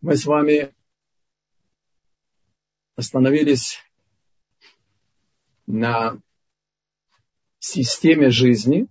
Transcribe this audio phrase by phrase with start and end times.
[0.00, 0.72] Мы с вами
[2.94, 3.78] остановились
[5.66, 6.20] на
[7.58, 8.86] системе жизни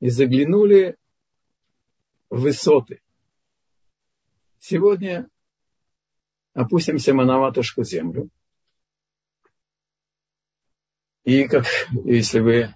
[0.00, 0.96] и заглянули
[2.30, 3.00] в высоты.
[4.58, 5.28] Сегодня
[6.52, 8.30] опустимся мы на матушку землю.
[11.22, 11.66] И как,
[12.04, 12.74] если вы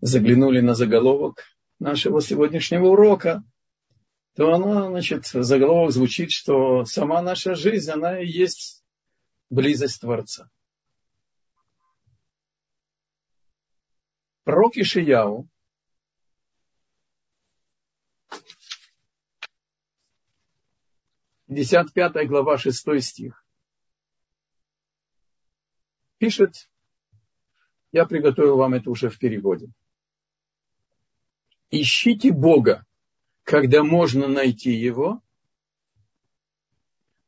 [0.00, 1.44] заглянули на заголовок
[1.78, 3.44] нашего сегодняшнего урока,
[4.36, 8.84] то она, значит, заголовок звучит, что сама наша жизнь, она и есть
[9.48, 10.50] близость Творца.
[14.44, 15.48] Пророк Ишияу
[21.48, 23.46] Десять пятая глава, шестой стих.
[26.18, 26.68] Пишет,
[27.92, 29.70] я приготовил вам это уже в переводе.
[31.70, 32.84] Ищите Бога,
[33.46, 35.22] когда можно найти Его.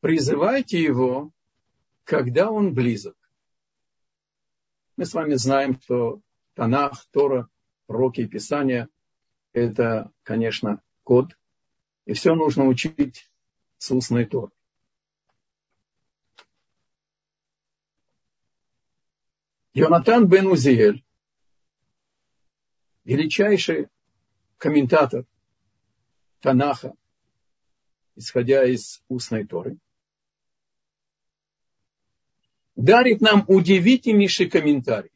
[0.00, 1.30] Призывайте Его,
[2.02, 3.16] когда Он близок.
[4.96, 6.20] Мы с вами знаем, что
[6.54, 7.48] Танах, Тора,
[7.86, 8.88] пророки и Писания–
[9.52, 11.38] это, конечно, код.
[12.04, 13.30] И все нужно учить
[13.78, 14.50] с устной Торы.
[19.72, 21.04] Йонатан бен Узиэль,
[23.04, 23.86] величайший
[24.56, 25.24] комментатор
[26.40, 26.94] Танаха,
[28.16, 29.78] исходя из устной Торы,
[32.76, 35.10] дарит нам удивительнейший комментарий.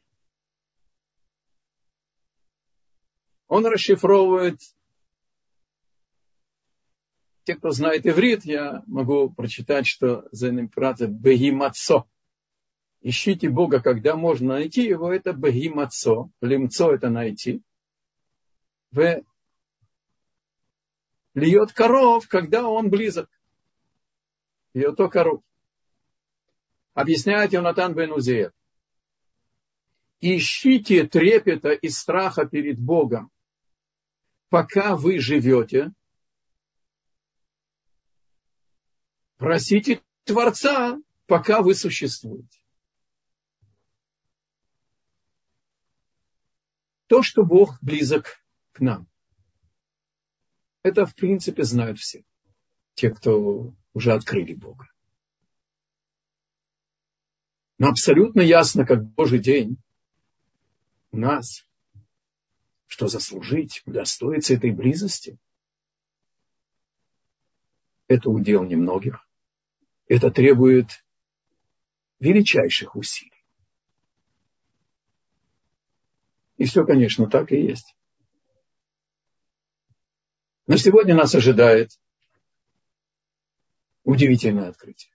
[3.47, 4.59] Он расшифровывает,
[7.43, 12.05] те, кто знает иврит, я могу прочитать, что за император Бегимацо.
[13.01, 16.29] Ищите Бога, когда можно найти его, это Бегимацо.
[16.41, 17.61] Лимцо это найти.
[18.91, 19.23] В
[21.33, 23.29] льет коров, когда он близок.
[24.73, 25.43] Льет коров.
[26.93, 28.11] Объясняет Йонатан бен.
[30.21, 33.29] Ищите трепета и страха перед Богом,
[34.47, 35.91] пока вы живете,
[39.35, 42.63] просите Творца, пока вы существуете.
[47.07, 48.41] То, что Бог близок
[48.71, 49.12] к нам.
[50.83, 52.23] Это, в принципе, знают все.
[52.93, 54.87] Те, кто уже открыли Бога.
[57.79, 59.77] Но абсолютно ясно, как Божий день
[61.11, 61.65] у нас
[62.93, 65.39] что заслужить, удостоиться этой близости,
[68.07, 69.27] это удел немногих.
[70.07, 71.03] Это требует
[72.19, 73.43] величайших усилий.
[76.57, 77.95] И все, конечно, так и есть.
[80.65, 81.99] Но сегодня нас ожидает
[84.03, 85.11] удивительное открытие.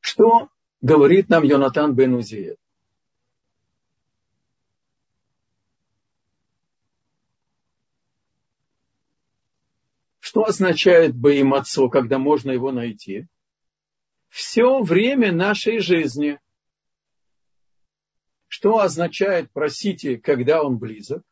[0.00, 0.50] Что
[0.82, 2.58] говорит нам Йонатан бен Узиев.
[10.20, 13.26] Что означает Баимацо, когда можно его найти?
[14.28, 16.40] Все время нашей жизни.
[18.54, 21.24] Что означает просите, когда он близок?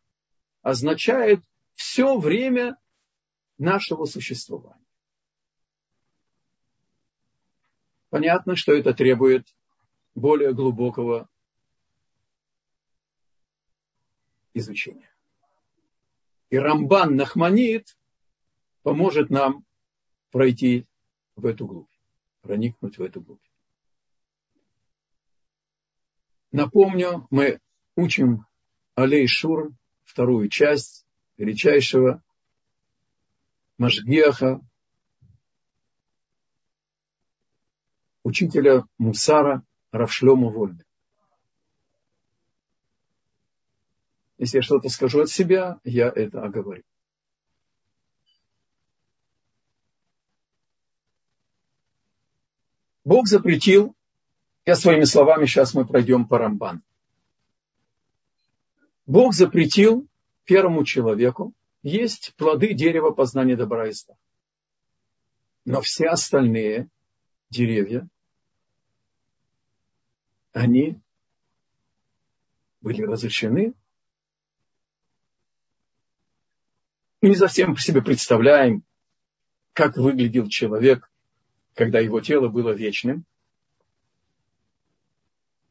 [0.62, 1.44] Означает
[1.74, 2.78] все время
[3.58, 4.86] нашего существования.
[8.08, 9.54] Понятно, что это требует
[10.14, 11.28] более глубокого
[14.54, 15.14] изучения.
[16.48, 17.98] И Рамбан Нахманит
[18.82, 19.66] поможет нам
[20.30, 20.86] пройти
[21.36, 21.92] в эту глубь,
[22.40, 23.49] проникнуть в эту глубь.
[26.52, 27.60] Напомню, мы
[27.94, 28.46] учим
[28.96, 29.70] Алей Шур,
[30.04, 31.06] вторую часть
[31.36, 32.22] величайшего
[33.78, 34.60] Машгиаха,
[38.24, 39.62] учителя Мусара
[39.92, 40.84] Равшлема Вольда.
[44.38, 46.82] Если я что-то скажу от себя, я это оговорю.
[53.04, 53.94] Бог запретил,
[54.66, 56.82] я своими словами, сейчас мы пройдем по Рамбан.
[59.06, 60.06] Бог запретил
[60.44, 64.16] первому человеку есть плоды дерева познания добра и зла.
[65.64, 66.88] Но все остальные
[67.48, 68.08] деревья,
[70.52, 71.00] они
[72.80, 73.74] были разрешены.
[77.22, 78.82] Мы не совсем себе представляем,
[79.72, 81.10] как выглядел человек,
[81.74, 83.24] когда его тело было вечным.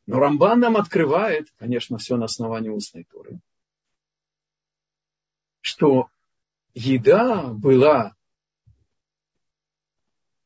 [0.10, 3.40] Но Рамбан нам открывает, конечно, все на основании устной туры,
[5.62, 6.10] что
[6.74, 8.16] еда была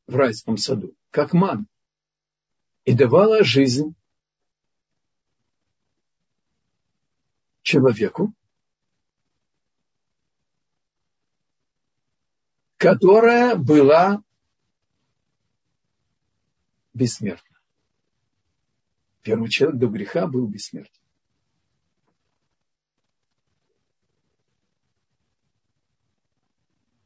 [0.06, 1.66] в райском саду, как ман,
[2.84, 3.94] и давала жизнь
[7.62, 8.34] человеку,
[12.76, 14.22] которая была
[16.92, 17.53] бессмертна.
[19.24, 21.00] Первый человек до греха был бессмертен.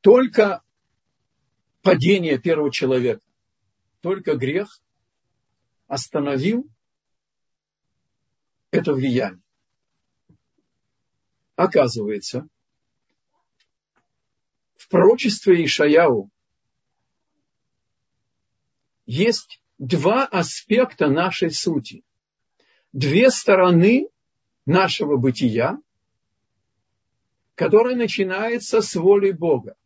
[0.01, 0.65] Только
[1.83, 3.23] падение первого человека,
[4.01, 4.83] только грех
[5.87, 6.69] остановил
[8.73, 9.43] это влияние.
[11.55, 12.49] Оказывается,
[14.77, 16.31] в пророчестве Ишаяу
[19.07, 22.05] есть два аспекта нашей сути,
[22.93, 24.09] две стороны
[24.67, 25.79] нашего бытия,
[27.55, 29.77] которые начинаются с воли Бога.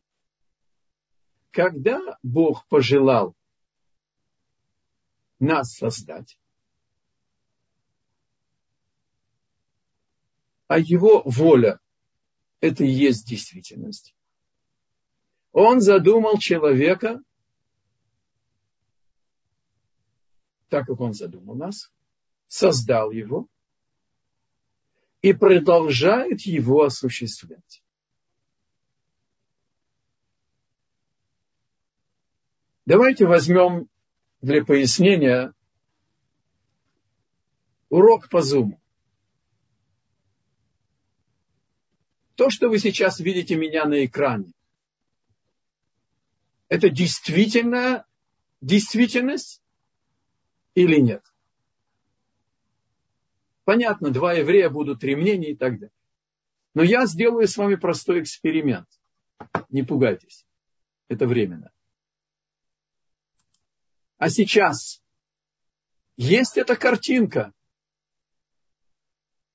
[1.50, 3.37] Когда Бог пожелал
[5.39, 6.39] нас создать,
[10.69, 11.81] а его воля–
[12.61, 14.15] это и есть действительность.
[15.53, 17.23] Он задумал человека
[20.73, 21.93] так, как он задумал нас,
[22.49, 23.47] создал его
[25.21, 27.85] и продолжает его осуществлять.
[32.87, 33.87] Давайте возьмем
[34.41, 35.53] для пояснения
[37.91, 38.81] урок по зуму.
[42.35, 44.55] То, что вы сейчас видите меня на экране,
[46.71, 48.07] это действительно
[48.63, 49.62] действительность
[50.75, 51.25] или нет?
[53.65, 55.95] Понятно, два еврея будут три мнения и так далее.
[56.75, 58.89] Но я сделаю с вами простой эксперимент.
[59.69, 60.47] Не пугайтесь.
[61.09, 61.71] Это временно.
[64.19, 65.03] А сейчас
[66.17, 67.53] есть эта картинка.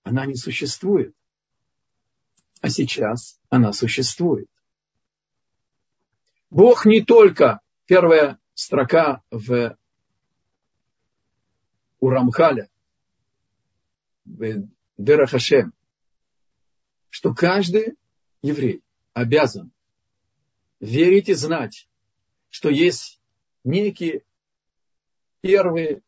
[0.03, 1.15] Она не существует.
[2.61, 4.49] А сейчас она существует.
[6.49, 9.77] Бог не только, первая строка в
[11.99, 12.69] у Рамхаля,
[14.25, 14.67] в
[14.97, 15.73] Дерахашем,
[17.09, 17.95] что каждый
[18.41, 18.83] еврей
[19.13, 19.71] обязан
[20.79, 21.87] верить и знать,
[22.49, 23.19] что есть
[23.63, 24.23] некие
[25.41, 26.01] первые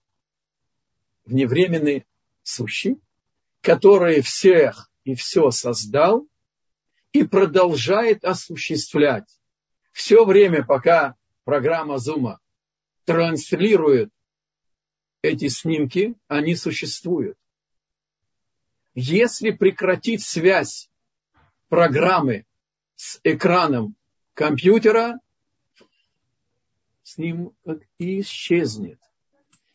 [1.26, 2.06] вневременные
[2.44, 2.98] сущие,
[3.62, 6.28] которые всех и все создал
[7.12, 9.40] и продолжает осуществлять.
[9.92, 12.40] Все время, пока программа Зума
[13.06, 14.12] транслирует
[15.22, 17.38] эти снимки, они существуют.
[18.96, 20.90] Если прекратить связь
[21.68, 22.46] программы
[22.96, 23.96] с экраном
[24.34, 25.20] компьютера,
[27.04, 29.00] снимок исчезнет.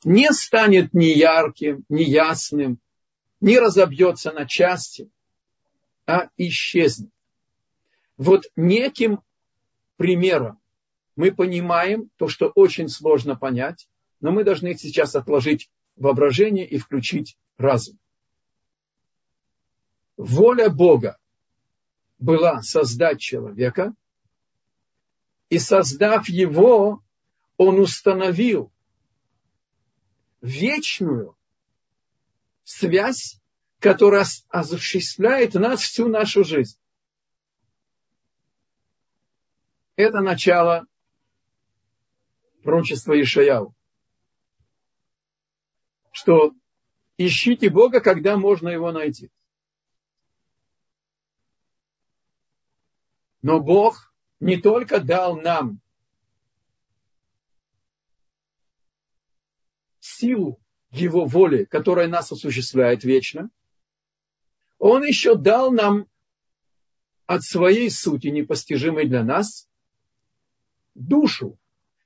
[0.05, 2.79] Не станет ни ярким, ни ясным,
[3.41, 5.11] не разобьется на части,
[6.07, 7.11] а исчезнет.
[8.17, 9.21] Вот неким
[9.97, 10.61] примером
[11.17, 13.89] мы понимаем то, что очень сложно понять,
[14.25, 17.99] но мы должны сейчас отложить воображение и включить разум.
[20.17, 21.19] Воля Бога
[22.19, 23.93] была создать человека,
[25.51, 27.05] и создав его,
[27.59, 28.73] он установил
[30.41, 31.37] вечную
[32.63, 33.39] связь,
[33.79, 36.79] которая осуществляет нас всю нашу жизнь.
[39.97, 40.87] Это начало
[42.63, 43.75] пророчества Ишаяу.
[46.15, 46.55] Что
[47.19, 49.33] ищите Бога, когда можно его найти.
[53.43, 55.81] Но Бог не только дал нам
[59.99, 60.61] силу
[60.93, 63.51] Его воли, которая нас осуществляет вечно,
[64.79, 66.07] Он еще дал нам
[67.27, 69.69] от своей сути, непостижимой для нас,
[70.95, 71.59] душу,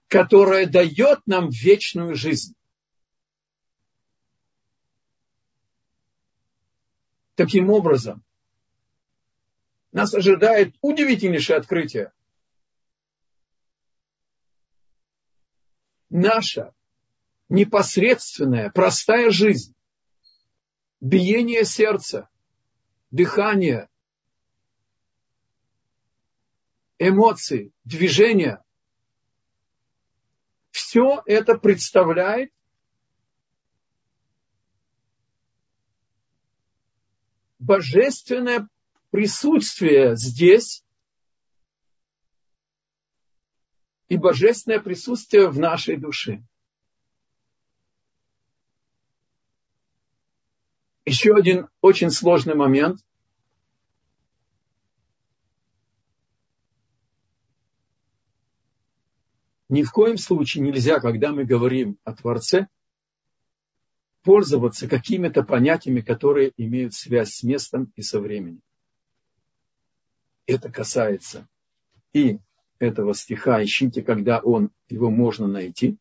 [0.07, 2.55] которая дает нам вечную жизнь.
[7.39, 8.25] Таким образом,
[9.93, 12.13] нас ожидает удивительнейшее открытие.
[16.11, 16.75] Наша
[17.49, 19.73] непосредственная, простая жизнь,
[21.01, 22.29] биение сердца,
[23.13, 23.89] дыхание,
[26.99, 28.65] эмоции, движения,
[30.73, 32.53] все это представляет
[37.69, 38.67] божественное
[39.11, 40.83] присутствие здесь
[44.09, 46.43] и божественное присутствие в нашей душе.
[51.05, 53.01] Еще один очень сложный момент.
[59.69, 62.69] Ни в коем случае нельзя, когда мы говорим о Творце–
[64.29, 68.61] пользоваться какими-то понятиями, которые имеют связь с местом и со временем.
[70.45, 71.49] Это касается
[72.13, 72.39] и
[72.79, 75.97] этого стиха, ищите, когда он, его можно найти,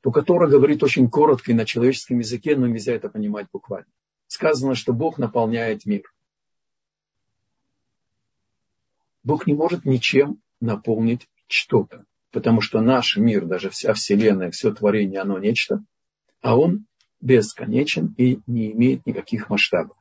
[0.00, 3.92] то который говорит очень коротко и на человеческом языке, но нельзя это понимать буквально.
[4.28, 6.10] Сказано, что Бог наполняет мир.
[9.24, 15.20] Бог не может ничем наполнить что-то, потому что наш мир, даже вся Вселенная, все творение,
[15.20, 15.82] оно нечто,
[16.40, 16.86] а он
[17.20, 19.96] бесконечен и не имеет никаких масштабов.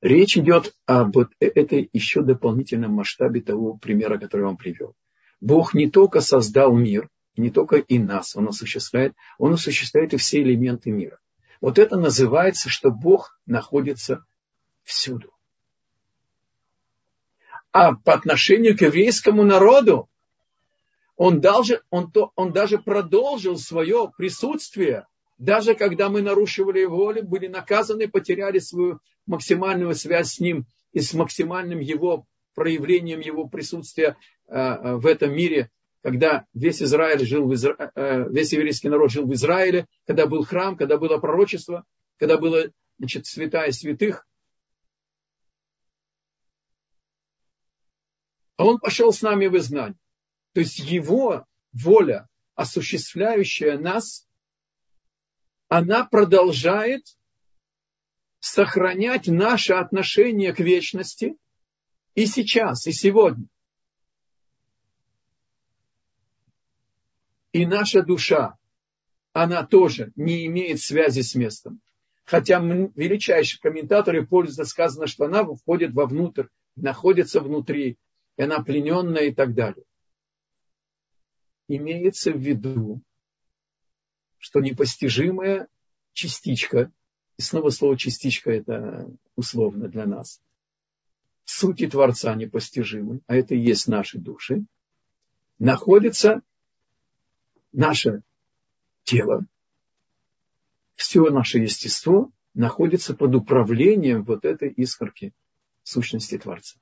[0.00, 4.94] Речь идет об этой еще дополнительном масштабе того примера, который я вам привел.
[5.40, 10.42] Бог не только создал мир, не только и нас Он осуществляет, Он осуществляет и все
[10.42, 11.18] элементы мира.
[11.60, 14.24] Вот это называется, что Бог находится
[14.82, 15.32] всюду.
[17.72, 20.08] А по отношению к еврейскому народу,
[21.16, 25.06] он даже, он, то, он даже продолжил свое присутствие
[25.38, 31.00] даже когда мы нарушивали его волю, были наказаны, потеряли свою максимальную связь с ним и
[31.00, 34.16] с максимальным его проявлением его присутствия
[34.46, 35.70] э, э, в этом мире,
[36.02, 37.90] когда весь Израиль жил в Изра...
[37.96, 41.84] Э, весь еврейский народ жил в Израиле, когда был храм, когда было пророчество,
[42.16, 44.24] когда было значит, святая святых.
[48.56, 49.98] А он пошел с нами в изгнание.
[50.54, 54.26] То есть его воля, осуществляющая нас,
[55.68, 57.04] она продолжает
[58.38, 61.36] сохранять наше отношение к вечности
[62.14, 63.46] и сейчас, и сегодня.
[67.50, 68.56] И наша душа,
[69.32, 71.80] она тоже не имеет связи с местом.
[72.24, 76.46] Хотя величайшие комментаторы пользуются, сказано, что она входит вовнутрь,
[76.76, 77.98] находится внутри,
[78.36, 79.84] и она плененная и так далее.
[81.68, 83.00] Имеется в виду,
[84.38, 85.68] что непостижимая
[86.12, 86.92] частичка,
[87.38, 90.40] и снова слово частичка это условно для нас,
[91.44, 94.64] сути Творца непостижимы, а это и есть наши души,
[95.58, 96.42] находится
[97.72, 98.22] наше
[99.04, 99.46] тело,
[100.94, 105.32] все наше естество находится под управлением вот этой искорки
[105.82, 106.78] сущности Творца.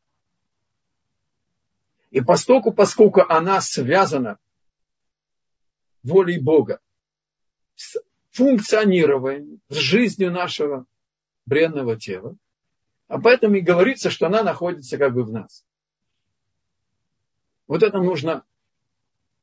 [2.10, 4.38] И поскольку, поскольку она связана
[6.02, 6.80] волей Бога
[7.74, 7.96] с
[8.30, 10.86] функционированием, с жизнью нашего
[11.46, 12.36] бренного тела.
[13.08, 15.64] А поэтому и говорится, что она находится как бы в нас.
[17.66, 18.44] Вот это нужно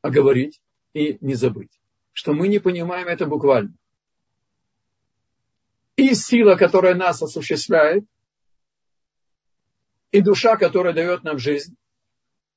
[0.02, 0.62] оговорить
[0.94, 1.80] и не забыть,
[2.14, 3.74] что мы не понимаем это буквально.
[5.96, 8.06] И сила, которая нас осуществляет,
[10.12, 11.76] и душа, которая дает нам жизнь,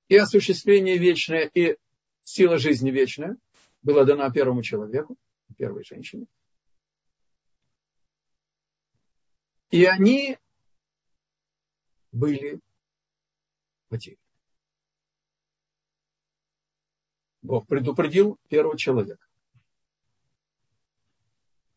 [0.09, 1.77] и осуществление вечное, и
[2.25, 3.37] сила жизни вечная–
[3.83, 5.17] была дана первому человеку,
[5.57, 6.27] первой женщине.
[9.71, 10.39] И они
[12.13, 12.61] были
[13.89, 14.19] потеряны.
[17.41, 19.27] Бог предупредил первого человека.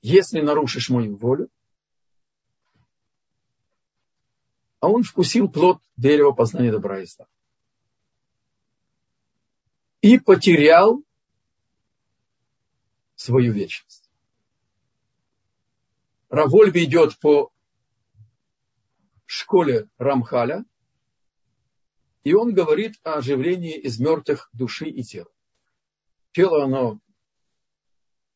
[0.02, 1.50] Если нарушишь мою волю,
[4.80, 7.28] а он вкусил плод дерева познания добра и зла.
[10.02, 11.05] И потерял
[13.16, 14.10] свою вечность.
[16.30, 17.52] Равольви идет по
[19.26, 20.66] школе Рамхаля,
[22.24, 25.32] и он говорит о оживлении из мертвых души и тела.
[26.32, 27.00] Тело, оно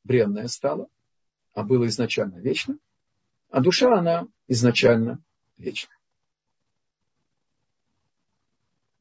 [0.04, 0.88] бренное стало,
[1.54, 2.78] а было изначально вечно,
[3.50, 5.22] а душа, она изначально
[5.58, 5.94] вечна.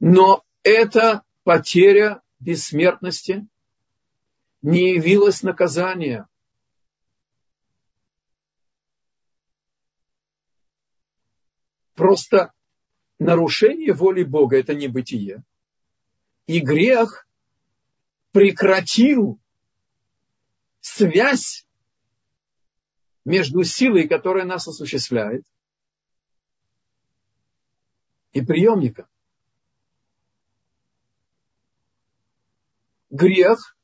[0.01, 3.47] Но это потеря бессмертности
[4.63, 6.27] не явилось наказание.
[11.95, 12.53] Просто
[13.19, 15.43] нарушение воли Бога– это не бытие.
[16.47, 17.27] И грех
[18.33, 19.41] прекратил
[20.81, 21.67] связь
[23.25, 25.45] между силой, которая нас осуществляет,
[28.33, 29.07] и приемником.
[33.11, 33.78] Грех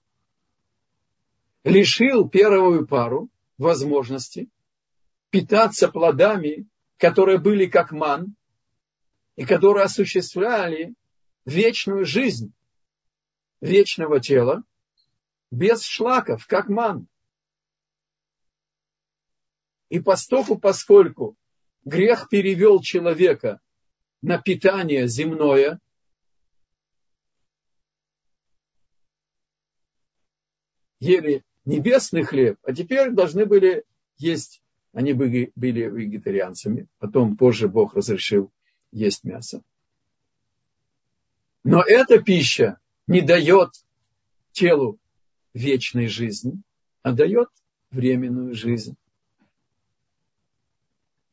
[1.64, 4.48] лишил первую пару возможности
[5.30, 6.68] питаться плодами,
[6.98, 8.36] которые были как ман,
[9.36, 10.94] и которые осуществляли
[11.44, 12.52] вечную жизнь
[13.60, 14.62] вечного тела
[15.50, 17.08] без шлаков, как ман.
[19.88, 21.36] И постоку, поскольку
[21.84, 23.60] грех перевел человека
[24.22, 25.80] на питание земное,
[31.00, 33.84] ели небесный хлеб, а теперь должны были
[34.18, 38.52] есть, они были, вегетарианцами, потом позже Бог разрешил
[38.92, 39.62] есть мясо.
[41.64, 43.70] Но эта пища не дает
[44.52, 44.98] телу
[45.52, 46.60] вечной жизни,
[47.02, 47.48] а дает
[47.90, 48.96] временную жизнь.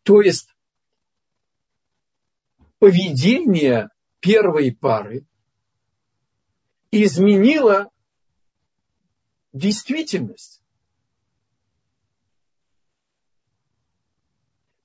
[0.03, 0.49] То есть
[2.79, 5.23] поведение первой пары
[6.89, 7.90] изменило
[9.53, 10.61] действительность.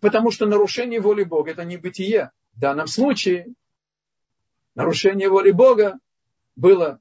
[0.01, 2.31] Потому что нарушение воли Бога– это не бытие.
[2.53, 3.55] В данном случае
[4.75, 5.99] нарушение воли Бога
[6.55, 7.01] было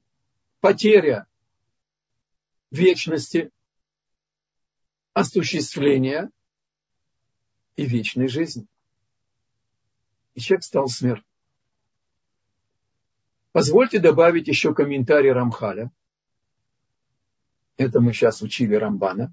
[0.60, 1.26] потеря
[2.70, 3.50] вечности,
[5.12, 6.30] осуществления
[7.76, 8.66] и вечной жизни.
[10.34, 11.24] И человек стал смертным.
[13.52, 15.90] Позвольте добавить еще комментарий Рамхаля.
[17.76, 19.32] Это мы сейчас учили Рамбана.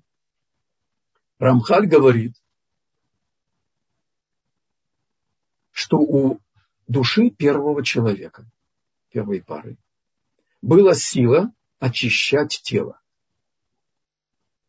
[1.39, 2.35] Рамхаль говорит,
[5.71, 6.39] что у
[6.87, 8.45] души первого человека,
[9.09, 9.77] первой пары,
[10.61, 12.99] была сила очищать тело.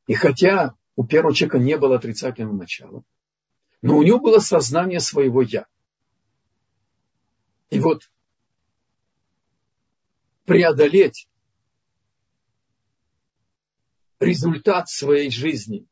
[0.07, 3.03] И хотя у первого человека не было отрицательного начала,
[3.83, 5.67] но у него было сознание своего «я».
[7.71, 8.11] И вот
[10.45, 11.29] преодолеть
[14.25, 15.87] результат своей жизни,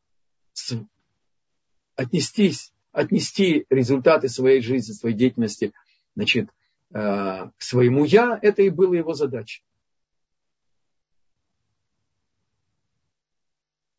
[1.97, 5.73] отнестись, отнести результаты своей жизни, своей деятельности
[6.15, 6.51] значит,
[6.91, 9.65] э, к своему «я», это и было его задачей.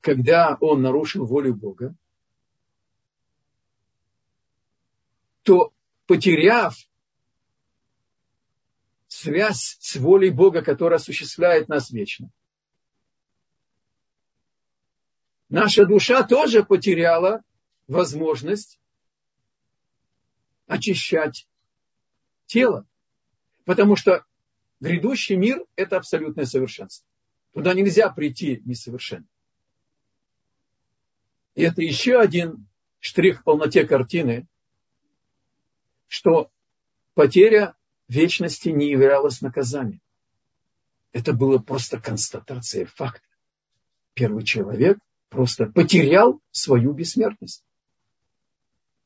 [0.04, 1.96] когда он нарушил волю Бога,
[5.44, 5.74] то
[6.08, 6.76] потеряв
[9.08, 12.30] связь с волей Бога, которая осуществляет нас вечно,
[15.54, 17.44] наша душа тоже потеряла
[17.88, 18.80] возможность
[20.66, 21.48] очищать
[22.48, 22.88] тело.
[23.64, 24.26] Потому что
[24.80, 27.08] грядущий мир– это абсолютное совершенство.
[27.54, 29.28] Туда нельзя прийти несовершенно.
[31.54, 32.68] И это еще один
[33.00, 34.48] штрих в полноте картины,
[36.08, 36.52] что
[37.14, 37.76] потеря
[38.08, 40.02] вечности не являлась наказанием.
[41.12, 43.28] Это было просто констатация факта.
[44.16, 44.98] Первый человек
[45.34, 47.66] просто потерял свою бессмертность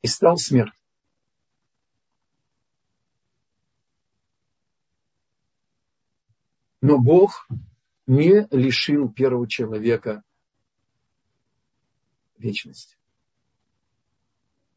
[0.02, 0.76] и стал смертным.
[6.82, 7.48] Но Бог
[8.08, 10.22] не лишил первого человека
[12.38, 12.98] вечность.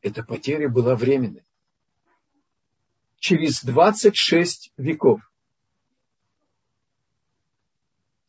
[0.03, 1.45] Эта потеря была временной.
[3.19, 5.21] Через 26 веков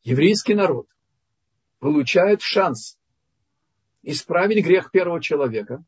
[0.04, 0.88] еврейский народ
[1.80, 2.98] получает шанс
[4.04, 5.84] исправить грех первого человека.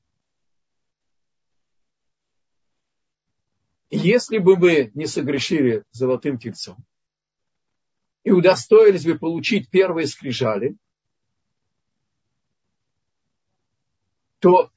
[3.89, 6.78] Если бы мы не согрешили золотым тельцом
[8.23, 10.76] и удостоились бы получить первые скрижали,
[14.39, 14.71] то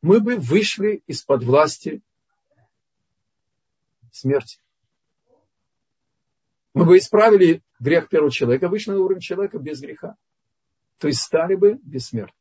[0.00, 2.00] мы бы вышли из-под власти
[4.10, 4.58] смерти.
[6.74, 10.16] Мы бы исправили грех первого человека, вышли на уровень человека без греха.
[10.98, 12.34] То есть стали бы бессмертны.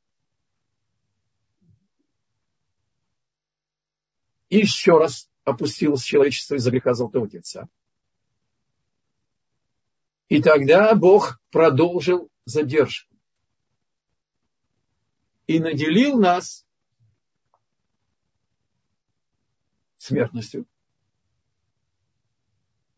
[4.49, 7.67] И еще раз опустилось человечество из-за греха Золотого Тельца.
[10.29, 13.15] И тогда Бог продолжил задержку
[15.45, 16.65] и наделил нас
[19.97, 20.65] смертностью,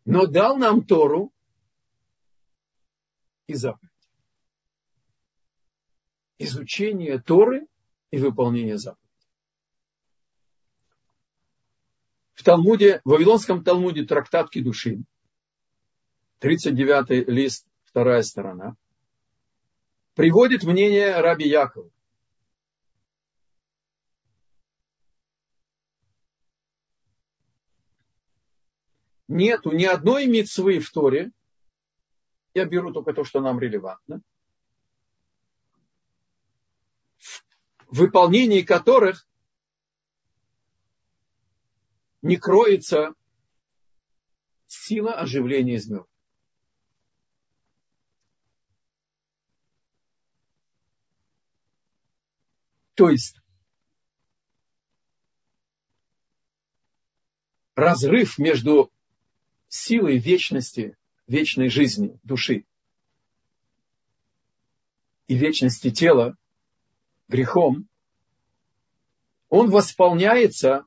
[0.05, 1.31] но дал нам Тору
[3.45, 3.98] и заповедь.
[6.39, 7.67] Изучение Торы
[8.11, 9.07] и выполнение заповедей.
[12.33, 15.03] В Талмуде, в Вавилонском Талмуде трактатки души,
[16.39, 18.75] 39 лист, вторая сторона,
[20.15, 21.91] приводит мнение Раби Якова.
[29.29, 31.31] нету ни одной мецвы в Торе,
[32.53, 34.21] я беру только то, что нам релевантно,
[37.89, 39.27] в выполнении которых
[42.21, 43.13] не кроется
[44.67, 46.07] сила оживления из мертвых.
[52.93, 53.39] То есть
[57.75, 58.91] разрыв между
[59.69, 62.65] силой вечности, вечной жизни души
[65.27, 66.35] и вечности тела
[67.29, 67.87] грехом,
[69.47, 70.85] он восполняется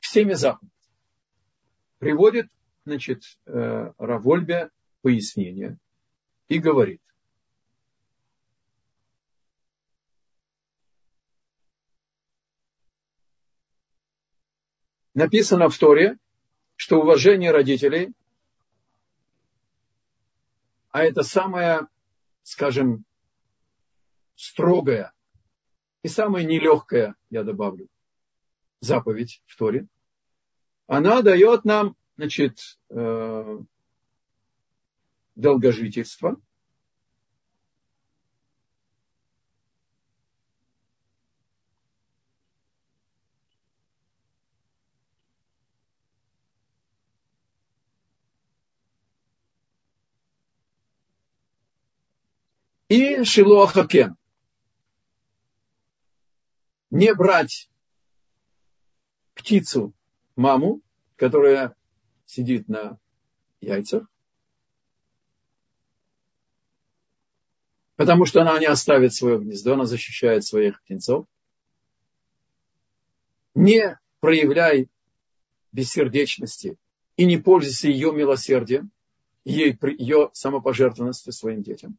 [0.00, 0.72] всеми заповедями.
[1.98, 2.46] Приводит,
[2.84, 4.70] значит, э, Равольбе
[5.02, 5.76] пояснение
[6.46, 7.02] и говорит.
[15.14, 16.16] Написано в Торе,
[16.76, 18.12] что уважение родителей,
[20.90, 21.88] а это самое,
[22.44, 23.04] скажем,
[24.38, 25.12] строгая
[26.02, 27.88] и самая нелегкая, я добавлю,
[28.80, 29.88] заповедь в Торе,
[30.86, 33.58] она дает нам, значит, э,
[35.34, 36.40] долгожительство.
[52.88, 54.17] И Шилуахакен
[56.90, 57.68] не брать
[59.34, 59.92] птицу,
[60.36, 60.80] маму,
[61.16, 61.74] которая
[62.26, 62.98] сидит на
[63.60, 64.06] яйцах,
[67.96, 71.26] потому что она не оставит свое гнездо, она защищает своих птенцов.
[73.54, 74.88] Не проявляй
[75.72, 76.76] бессердечности
[77.16, 78.90] и не пользуйся ее милосердием,
[79.44, 81.98] ее, ее самопожертвованностью своим детям.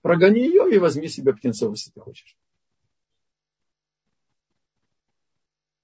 [0.00, 2.36] Прогони ее и возьми себе птенцов, если ты хочешь.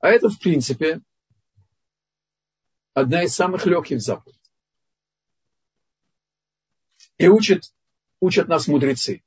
[0.07, 1.01] А это, в принципе,
[2.95, 4.41] одна из самых легких заповедей.
[7.19, 7.75] И учат,
[8.21, 9.25] учат нас мудрецы.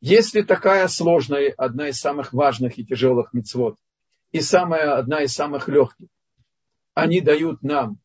[0.00, 3.76] Если такая сложная, одна из самых важных и тяжелых мецвод,
[4.30, 6.08] и самая, одна из самых легких,
[6.94, 7.98] они дают нам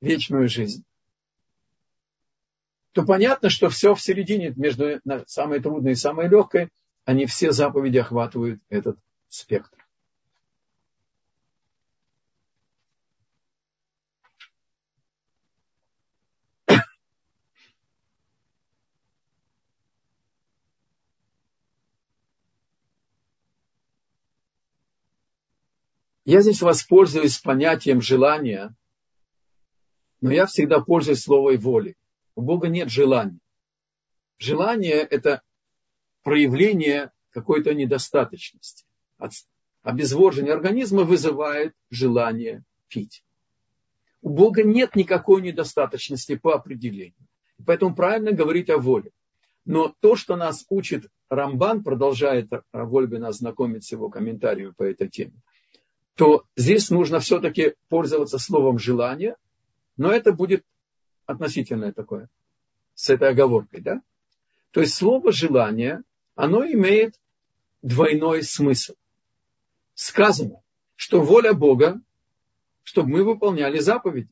[0.00, 0.82] вечную жизнь,
[2.90, 6.70] то понятно, что все в середине, между самой трудной и самой легкой–
[7.06, 9.78] они все заповеди охватывают этот спектр.
[26.24, 28.74] Я здесь воспользуюсь понятием желания,
[30.20, 31.96] но я всегда пользуюсь словом воли.
[32.34, 33.38] У Бога нет желания.
[34.38, 35.42] Желание– это
[36.26, 38.84] проявление какой-то недостаточности.
[39.84, 43.22] Обезвоживание организма вызывает желание пить.
[44.22, 47.14] У Бога нет никакой недостаточности по определению.
[47.64, 49.12] Поэтому правильно говорить о воле.
[49.64, 55.08] Но то, что нас учит Рамбан, продолжает Вольга нас знакомить с его комментариями по этой
[55.08, 55.40] теме,
[56.16, 59.36] то здесь нужно все-таки пользоваться словом желание,
[59.96, 60.64] но это будет
[61.24, 62.28] относительное такое,
[62.94, 63.80] с этой оговоркой.
[63.80, 64.02] Да?
[64.72, 66.02] То есть слово желание
[66.36, 67.18] оно имеет
[67.82, 68.94] двойной смысл.
[69.94, 70.62] Сказано,
[70.94, 72.00] что воля Бога,
[72.84, 74.30] чтобы мы выполняли заповеди.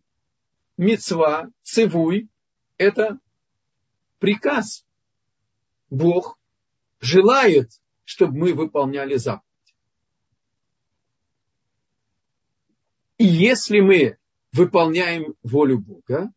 [0.77, 2.29] Мецва, цивуй–
[2.79, 3.19] это
[4.19, 4.87] приказ.
[5.89, 6.39] Бог
[7.01, 7.71] желает,
[8.05, 9.75] чтобы мы выполняли заповеди.
[13.17, 14.19] И если мы
[14.53, 16.33] выполняем волю Бога,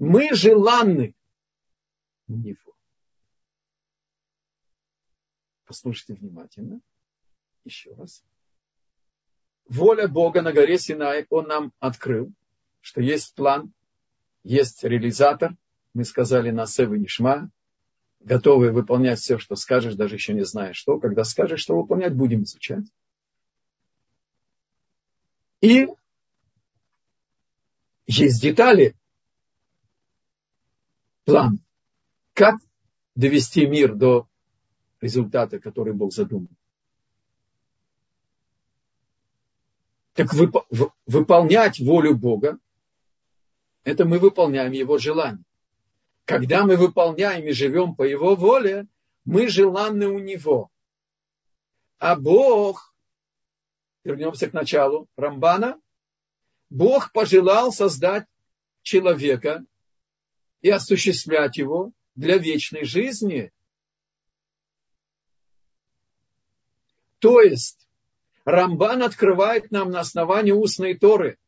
[0.00, 1.14] мы желанны
[2.26, 2.73] у Него.
[5.74, 6.80] Послушайте внимательно.
[7.64, 8.22] Еще раз.
[9.68, 12.32] Воля Бога на горе Синай, Он нам открыл,
[12.80, 13.72] что есть план,
[14.44, 15.56] есть реализатор.
[15.92, 17.50] Мы сказали на Севы Нишма,
[18.20, 21.00] готовы выполнять все, что скажешь, даже еще не зная что.
[21.00, 22.84] Когда скажешь, что выполнять, будем изучать.
[25.60, 25.88] И
[28.06, 28.94] есть детали,
[31.24, 31.58] план,
[32.32, 32.60] как
[33.16, 34.28] довести мир до
[35.04, 36.48] результата, который Бог задумал.
[40.14, 42.58] Так вып- выполнять волю Бога,
[43.84, 45.44] это мы выполняем Его желание.
[46.24, 48.86] Когда мы выполняем и живем по Его воле,
[49.26, 50.70] мы желанны у Него.
[51.98, 52.94] А Бог,
[54.04, 55.78] вернемся к началу Рамбана,
[56.70, 58.26] Бог пожелал создать
[58.80, 59.64] человека
[60.62, 63.52] и осуществлять его для вечной жизни–
[67.24, 67.88] То есть
[68.44, 71.38] Рамбан открывает нам на основании устной Торы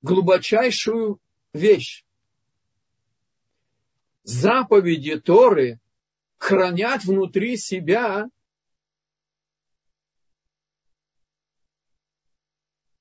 [0.00, 1.20] глубочайшую
[1.52, 2.06] вещь.
[4.22, 5.80] Заповеди Торы
[6.38, 8.30] хранят внутри себя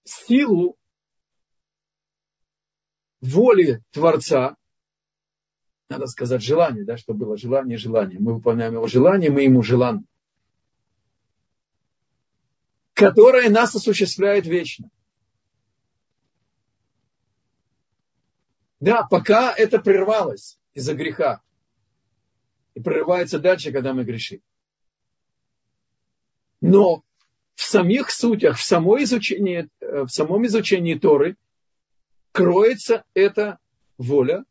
[0.04, 0.78] силу
[3.22, 4.58] воли Творца,
[5.88, 8.20] надо сказать желание, да, чтобы было желание, желание.
[8.20, 10.06] Мы выполняем его желание, мы ему желаем,
[13.02, 14.90] которое нас осуществляет вечно.
[18.80, 21.42] Да, пока это прервалось из-за греха.
[22.74, 24.42] И прерывается дальше, когда мы грешим.
[26.62, 27.04] Но
[27.56, 31.38] в самих сутях, в, самой изучении, э, в самом изучении Торы
[32.32, 33.58] кроется эта
[33.98, 34.46] воля,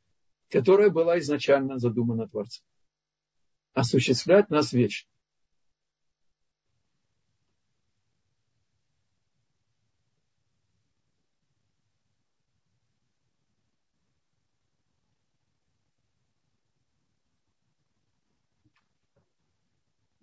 [0.49, 2.65] которая была изначально задумана Творцом.
[3.75, 5.09] Осуществлять нас вечно.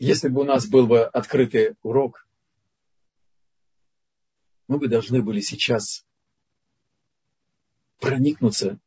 [0.07, 2.25] Если бы у нас был бы открытый урок,
[4.69, 6.05] мы бы должны были сейчас
[7.99, 8.79] проникнуться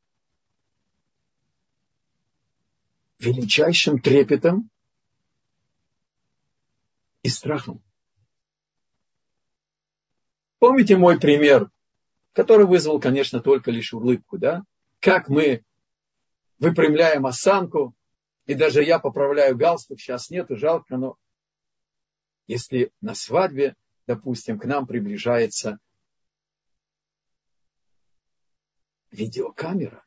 [3.18, 4.70] величайшим трепетом
[7.22, 7.82] и страхом.
[10.58, 11.70] Помните мой пример,
[12.32, 14.64] который вызвал, конечно, только лишь улыбку, да?
[15.00, 15.66] Как мы
[16.58, 17.94] выпрямляем осанку,
[18.50, 21.16] и даже я поправляю галстук, сейчас нету, жалко, но
[22.48, 23.76] если на свадьбе,
[24.08, 25.78] допустим, к нам приближается
[29.12, 30.04] видеокамера,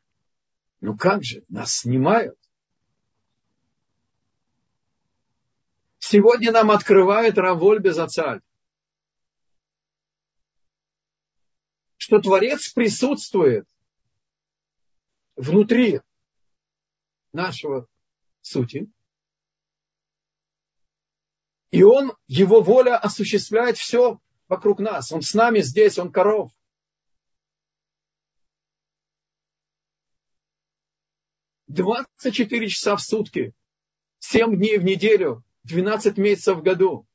[0.82, 2.38] ну как же, нас снимают.
[5.98, 8.42] Сегодня нам открывает Раволь Безацаль,
[11.96, 13.66] что Творец присутствует
[15.34, 16.02] внутри
[17.32, 17.88] нашего
[18.46, 18.88] сути,
[21.74, 25.10] и он, его воля осуществляет все вокруг нас.
[25.10, 26.52] Он с нами здесь, он коров.
[31.66, 33.54] Двадцать четыре часа в сутки,
[34.20, 37.08] семь дней в неделю, 12 месяцев в году.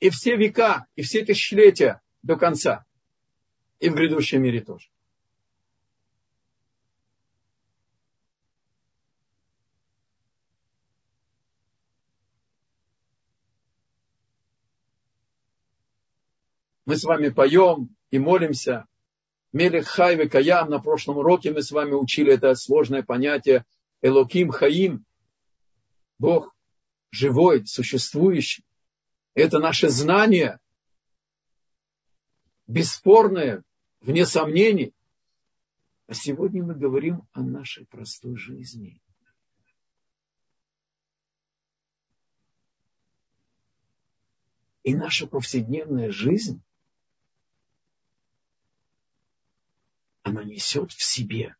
[0.00, 2.86] И все века, и все тысячелетия до конца.
[3.78, 4.88] И в грядущем мире тоже.
[16.86, 18.86] Мы с вами поем и молимся.
[19.52, 20.68] Мелех Хайве Каям.
[20.68, 23.64] На прошлом уроке мы с вами учили это сложное понятие
[24.02, 25.04] Элоким Хаим.
[26.18, 26.54] Бог
[27.10, 28.64] живой, существующий.
[29.34, 30.58] Это наше знание,
[32.66, 33.62] бесспорное,
[34.00, 34.92] вне сомнений.
[36.06, 39.00] А сегодня мы говорим о нашей простой жизни.
[44.82, 46.62] И наша повседневная жизнь,
[50.34, 51.54] она несет в себе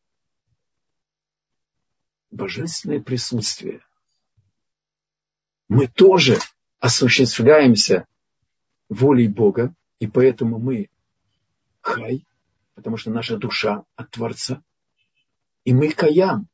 [2.30, 3.84] божественное присутствие–
[5.68, 6.38] мы тоже
[6.78, 8.06] осуществляемся
[8.88, 10.90] волей Бога, и поэтому мы
[11.80, 12.26] хай,
[12.74, 14.62] потому что наша душа от Творца.
[15.64, 16.48] И мы каям.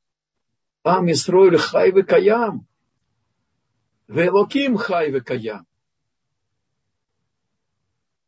[0.84, 2.66] Ам Исроиль хай вы каям.
[4.06, 5.66] Велоким хай вы каям.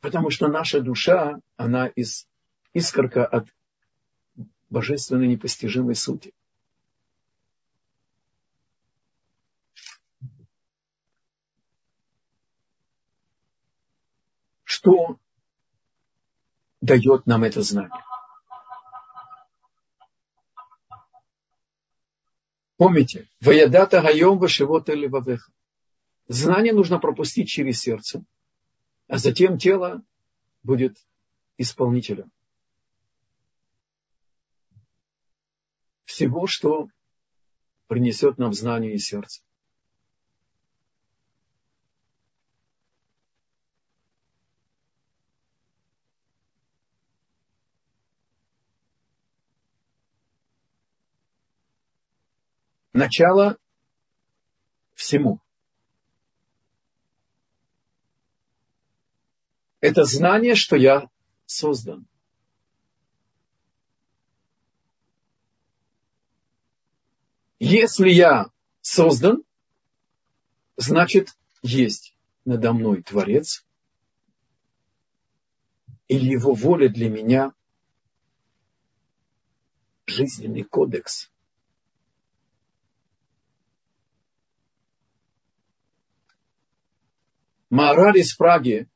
[0.00, 2.26] Потому что наша душа, она из
[2.72, 3.48] искорка от
[4.73, 6.33] божественной непостижимой сути.
[14.65, 15.19] Что
[16.81, 18.03] дает нам это знание?
[22.79, 25.53] Помните, Ваядата Гайом Вашивота Левавеха.
[26.27, 28.25] Знание нужно пропустить через сердце,
[29.07, 30.03] а затем тело
[30.63, 30.97] будет
[31.59, 32.33] исполнителем.
[36.23, 36.89] Всего, что
[37.89, 39.43] принесет нам знание и сердце.
[52.93, 53.57] начало
[54.95, 55.41] всему.
[59.81, 61.09] Это знание, что я
[61.47, 62.07] создан.
[67.64, 69.44] Если я создан,
[70.77, 73.64] значит, есть надо мной Творец,
[76.09, 77.55] или его воля для меня
[80.07, 81.31] жизненный кодекс.
[87.70, 88.88] Маораль из Праги,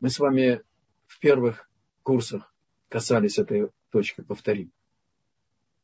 [0.00, 0.62] мы с вами
[1.06, 1.70] в первых
[2.02, 2.52] курсах
[2.88, 4.72] касались этой точки, повторим,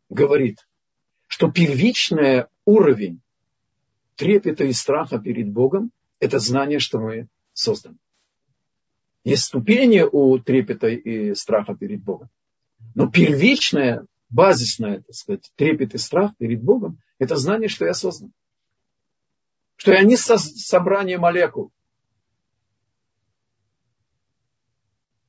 [0.08, 0.67] говорит,
[1.38, 3.20] что первичный уровень
[4.16, 7.96] трепета и страха перед Богом– это знание, что мы созданы.
[9.22, 12.28] Есть ступени у трепета и страха перед Богом.
[12.96, 18.32] Но первичное, базисное, так сказать, трепет и страх перед Богом– это знание, что я создан.
[19.76, 21.70] Что я не со собрание молекул.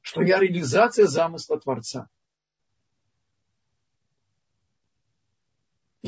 [0.01, 2.09] Что я реализация замысла Творца.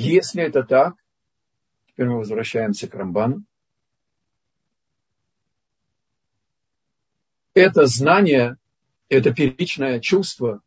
[0.04, 0.96] Если это так,
[1.86, 3.44] теперь мы возвращаемся к Рамбану,
[7.54, 8.58] это знание,
[9.10, 10.64] это первичное чувство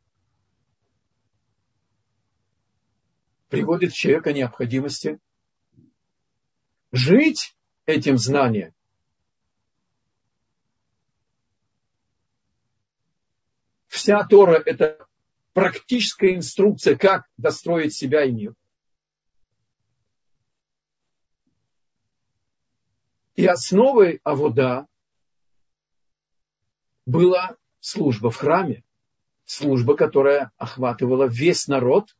[3.49, 5.18] приводит человека необходимости
[6.92, 8.73] жить этим знанием.
[13.88, 15.09] Вся Тора– это
[15.55, 18.55] практическая инструкция, как достроить себя и мир.
[23.37, 24.87] И основой Авода
[27.05, 28.85] была служба в храме,
[29.44, 32.16] служба, которая охватывала весь народ,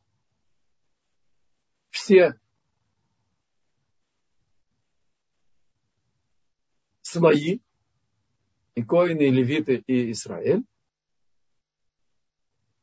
[1.89, 2.37] все
[7.01, 7.59] свои,
[8.75, 10.65] и коины, и левиты, и Израиль,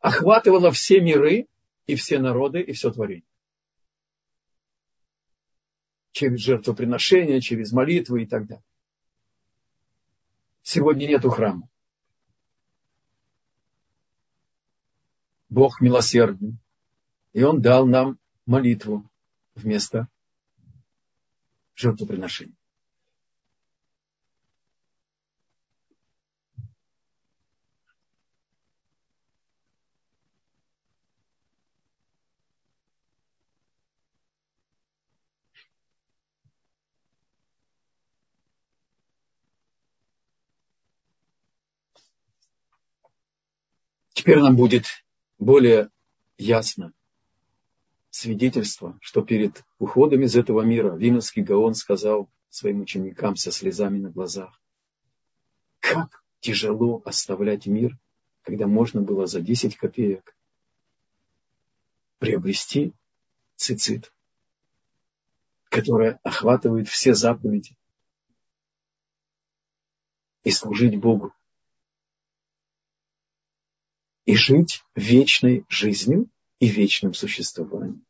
[0.01, 1.49] охватывала все миры
[1.87, 3.25] и все народы и все творение.
[6.12, 8.64] Через жертвоприношения, через молитвы и так далее.
[10.62, 11.68] Сегодня нету храма.
[15.48, 16.57] Бог милосердный.
[17.33, 19.11] И Он дал нам молитву
[19.55, 20.09] вместо
[21.75, 22.57] жертвоприношения.
[44.22, 44.85] Теперь нам будет
[45.40, 45.90] более
[46.38, 46.92] ясно
[48.11, 54.11] свидетельство, что перед уходом из этого мира Виновский Гаон сказал своим ученикам со слезами на
[54.11, 54.61] глазах,
[55.80, 57.98] как тяжело оставлять мир,
[58.42, 60.37] когда можно было за 10 копеек
[62.20, 62.92] приобрести
[63.56, 64.12] цицит,
[65.64, 67.76] которая охватывает все заповеди
[70.44, 71.35] и служить Богу
[74.24, 76.28] и жить вечной жизнью
[76.61, 78.04] и вечным существованием.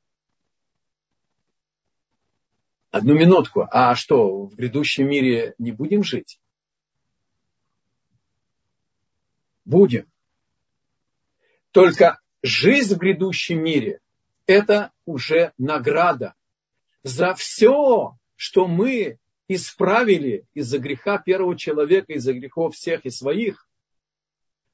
[2.90, 3.66] Одну минутку.
[3.70, 6.38] А что, в грядущем мире не будем жить?
[9.64, 10.06] Будем.
[11.70, 14.00] Только жизнь в грядущем мире–
[14.46, 16.34] это уже награда
[17.02, 23.66] за все, что мы исправили из-за греха первого человека, из-за грехов всех и своих–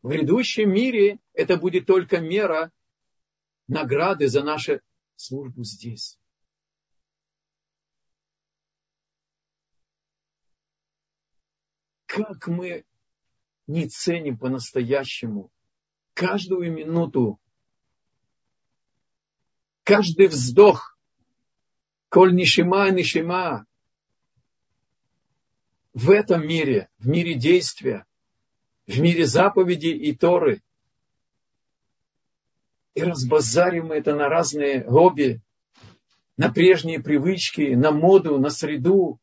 [0.02, 2.72] в грядущем мире это будет только мера
[3.66, 4.80] награды за нашу
[5.16, 6.18] службу здесь.
[12.06, 12.84] Как мы
[13.66, 15.52] не ценим по-настоящему
[16.14, 17.38] каждую минуту,
[19.84, 20.98] каждый вздох,
[22.08, 23.66] коль нишима, нишима,
[25.92, 28.07] в этом мире, в мире действия,
[28.88, 30.62] в мире заповедей и Торы.
[32.94, 35.40] И разбазарим мы это на разные хобби,
[36.36, 39.20] на прежние привычки, на моду, на среду,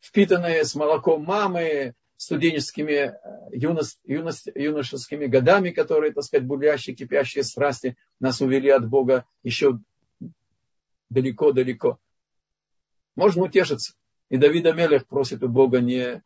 [0.00, 3.14] впитанные с молоком мамы, студенческими э,
[3.54, 9.78] юношескими годами, которые, так сказать, бурлящие, кипящие страсти нас увели от Бога еще
[11.08, 11.98] далеко-далеко.
[13.14, 13.94] Можно утешиться.
[14.28, 16.22] И Давид Амелех просит у Бога не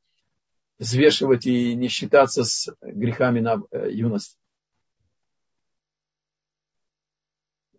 [0.80, 4.38] взвешивать и не считаться с грехами на э, юность.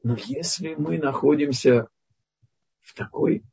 [0.04, 1.88] Но если мы находимся
[2.80, 3.44] в такой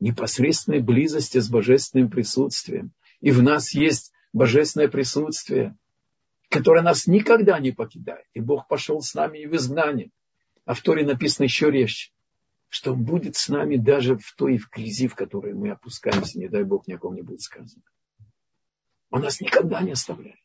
[0.00, 5.76] непосредственной близости с божественным присутствием, и в нас есть божественное присутствие,
[6.48, 10.10] которое нас никогда не покидает, и Бог пошел с нами и в изгнание,
[10.64, 12.10] а в Торе написано еще резче,
[12.68, 16.48] что Он будет с нами даже в той в грязи, в которой мы опускаемся, не
[16.48, 17.82] дай Бог, ни о ком не будет сказано.
[19.10, 20.38] Он нас никогда не оставляет.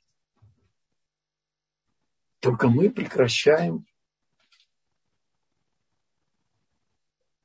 [2.39, 3.85] Только мы прекращаем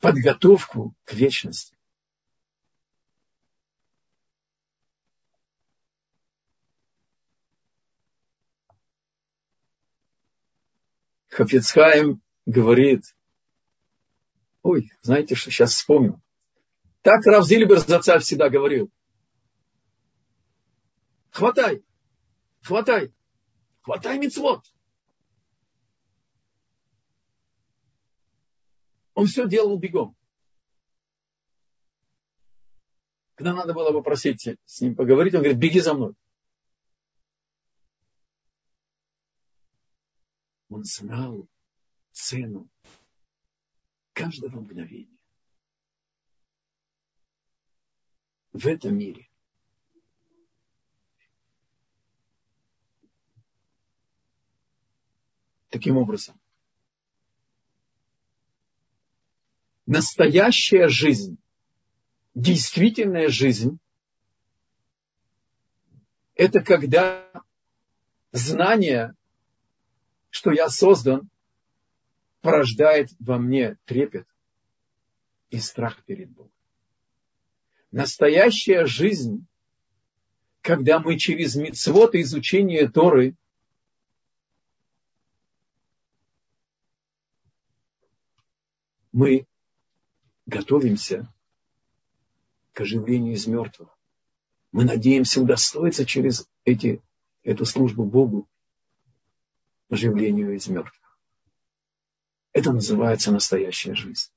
[0.01, 1.77] подготовку к вечности.
[11.29, 13.15] Хафицхайм говорит,
[14.63, 16.21] ой, знаете, что сейчас вспомнил.
[17.03, 18.91] Так Рав Зильбер Зацаль всегда говорил.
[21.39, 21.85] Хватай,
[22.65, 23.15] хватай,
[23.83, 24.67] хватай мецвод.
[29.15, 30.17] Он все делал бегом.
[33.37, 36.15] Когда надо было попросить с ним поговорить, он говорит, беги за мной.
[40.71, 41.49] Он знал
[42.11, 42.69] цену
[44.13, 45.21] каждого мгновения.
[48.53, 49.28] В этом мире.
[55.79, 56.35] Таким образом,
[59.87, 61.39] настоящая жизнь,
[62.35, 63.79] действительная жизнь,
[66.35, 67.31] это когда
[68.33, 69.15] знание
[70.31, 71.31] что я создан,
[72.41, 74.27] порождает во мне трепет
[75.51, 76.51] и страх перед Богом.
[77.93, 79.47] Настоящая жизнь,
[80.61, 83.37] когда мы через мицвод и изучение Торы
[89.19, 89.49] мы
[90.47, 91.27] готовимся
[92.73, 93.89] к оживлению из мертвых.
[94.71, 97.03] Мы надеемся удостоиться через эти,
[97.43, 98.49] эту службу Богу
[99.89, 101.19] оживлению из мертвых.
[102.53, 104.31] Это называется настоящая жизнь.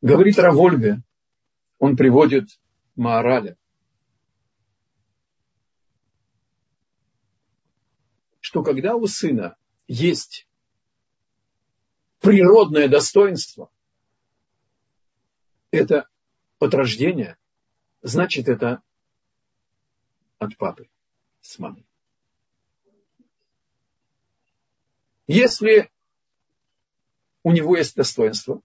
[0.00, 1.02] Говорит Равольбе,
[1.80, 2.60] он приводит
[2.94, 3.56] Маораля,
[8.50, 9.54] что когда у сына
[9.86, 10.48] есть
[12.18, 13.70] природное достоинство,
[15.70, 16.08] это
[16.58, 17.38] от рождения,
[18.02, 18.82] значит, это
[20.38, 20.90] от папы
[21.40, 21.86] с мамой.
[25.28, 25.88] Если
[27.44, 28.62] у него есть достоинство,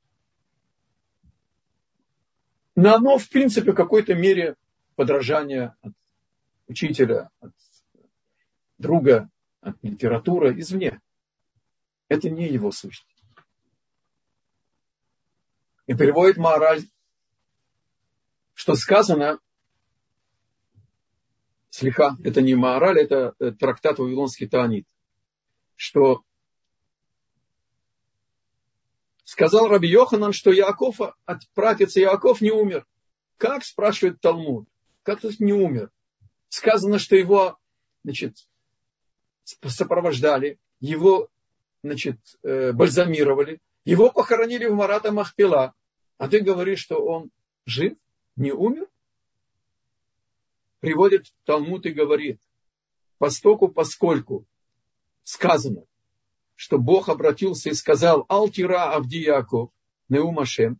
[2.73, 4.55] но оно, в принципе, в какой-то мере
[4.95, 5.93] подражание от
[6.67, 7.53] учителя, от
[8.79, 9.29] друга,
[9.65, 11.01] от литературы извне.
[12.07, 13.23] Это не его сущность.
[15.87, 16.83] И переводит мораль,
[18.53, 19.39] что сказано,
[21.69, 24.87] Слиха, это не Маораль, это э, трактат Вавилонский Таанит,
[25.75, 26.23] что
[29.25, 32.85] сказал Раби Йоханан, что Яков, от пратица Яков не умер.
[33.37, 34.69] Как, спрашивает Талмуд,
[35.03, 35.91] как тут не умер?
[36.47, 37.59] Сказано, что его,
[38.03, 38.37] значит,
[39.45, 41.29] сопровождали, его,
[41.83, 45.73] значит, э, бальзамировали, его похоронили в Марата Махпила,
[46.17, 47.31] а ты говоришь, что он
[47.65, 47.93] жив,
[48.35, 48.87] не умер?
[50.85, 52.39] приводит Талмуд и говорит,
[53.17, 54.45] постоку, поскольку
[55.23, 55.83] сказано,
[56.53, 59.71] что Бог обратился и сказал, Алтира Авди Яков,
[60.09, 60.79] Неумашем,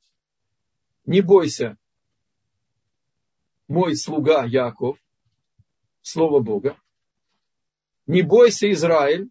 [1.08, 1.76] не бойся,
[3.68, 5.00] мой слуга Яков,
[6.04, 6.78] слово Бога,
[8.08, 9.30] не бойся, Израиль,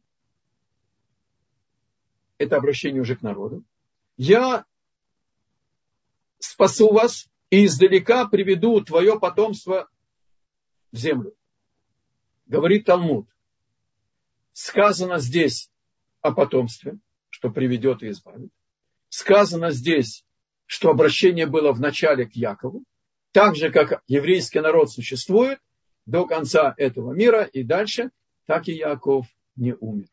[2.38, 3.64] это обращение уже к народу,
[4.16, 4.64] я
[6.38, 9.88] спасу вас и издалека приведу твое потомство
[10.92, 11.34] в землю.
[12.46, 13.28] Говорит Талмуд.
[14.52, 15.70] Сказано здесь
[16.20, 16.98] о потомстве,
[17.30, 18.50] что приведет и избавит.
[19.08, 20.24] Сказано здесь,
[20.66, 22.84] что обращение было в начале к Якову.
[23.32, 25.58] Так же, как еврейский народ существует
[26.06, 28.10] до конца этого мира и дальше,
[28.46, 29.26] так и Яков
[29.56, 30.08] не умер.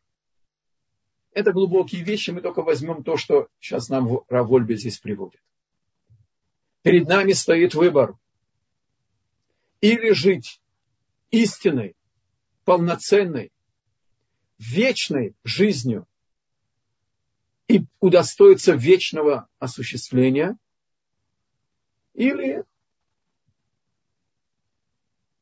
[1.33, 5.41] Это глубокие вещи, мы только возьмем то, что сейчас нам Равольбе здесь приводит.
[6.81, 8.17] Перед нами стоит выбор.
[9.79, 10.61] Или жить
[11.31, 11.95] истинной,
[12.65, 13.51] полноценной,
[14.57, 16.05] вечной жизнью
[17.67, 20.57] и удостоиться вечного осуществления,
[22.13, 22.63] или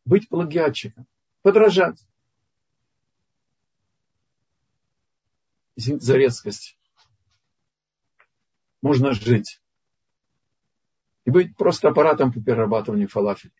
[0.05, 1.07] быть плагиатчиком,
[1.41, 1.99] подражать.
[5.79, 6.77] За резкость.
[8.81, 9.61] Можно жить.
[11.25, 13.53] И быть просто аппаратом по перерабатыванию фалафелей.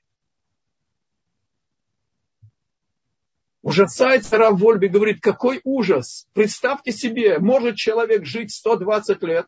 [3.61, 6.27] Ужасается Рав Вольби, говорит, какой ужас.
[6.33, 9.47] Представьте себе, может человек жить 120 лет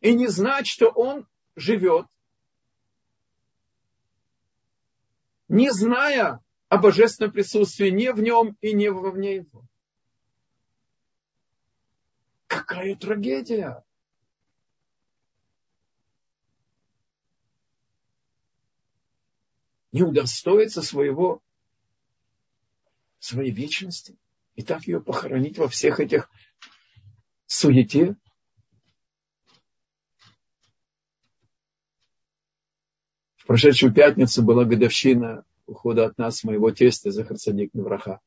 [0.00, 2.06] и не знать, что он живет
[5.48, 9.64] не зная о божественном присутствии ни в нем и не вовне его.
[12.60, 13.82] Какая трагедия!
[19.92, 21.42] Не удостоиться своего,
[23.18, 24.18] своей вечности
[24.56, 26.30] и так ее похоронить во всех этих
[27.46, 28.14] суете,
[33.46, 38.20] прошедшую пятницу была годовщина ухода от нас моего теста Захар Садик Навраха.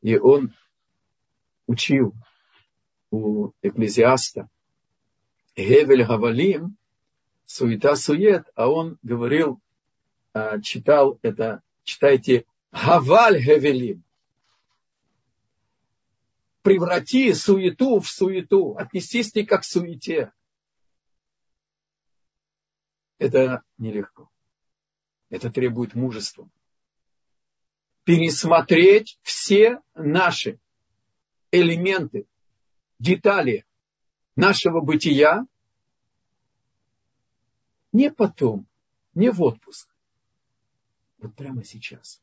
[0.00, 0.54] И он
[1.66, 2.14] учил
[3.10, 4.48] у экклезиаста
[5.56, 6.76] Гевель Гавалим,
[7.46, 9.60] суета сует, а он говорил,
[10.32, 14.02] а, читал это, читайте Гаваль Гевелим.
[16.62, 20.32] Преврати суету в суету, отнесись не как к суете
[23.18, 24.30] это нелегко.
[25.30, 26.48] Это требует мужества.
[28.04, 30.60] Пересмотреть все наши
[31.50, 32.26] элементы,
[32.98, 33.64] детали
[34.36, 35.46] нашего бытия
[37.92, 38.66] не потом,
[39.14, 39.88] не в отпуск,
[41.18, 42.22] вот прямо сейчас,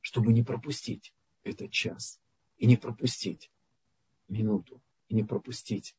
[0.00, 1.12] чтобы не пропустить
[1.44, 2.20] этот час
[2.58, 3.50] и не пропустить
[4.28, 5.94] минуту и не пропустить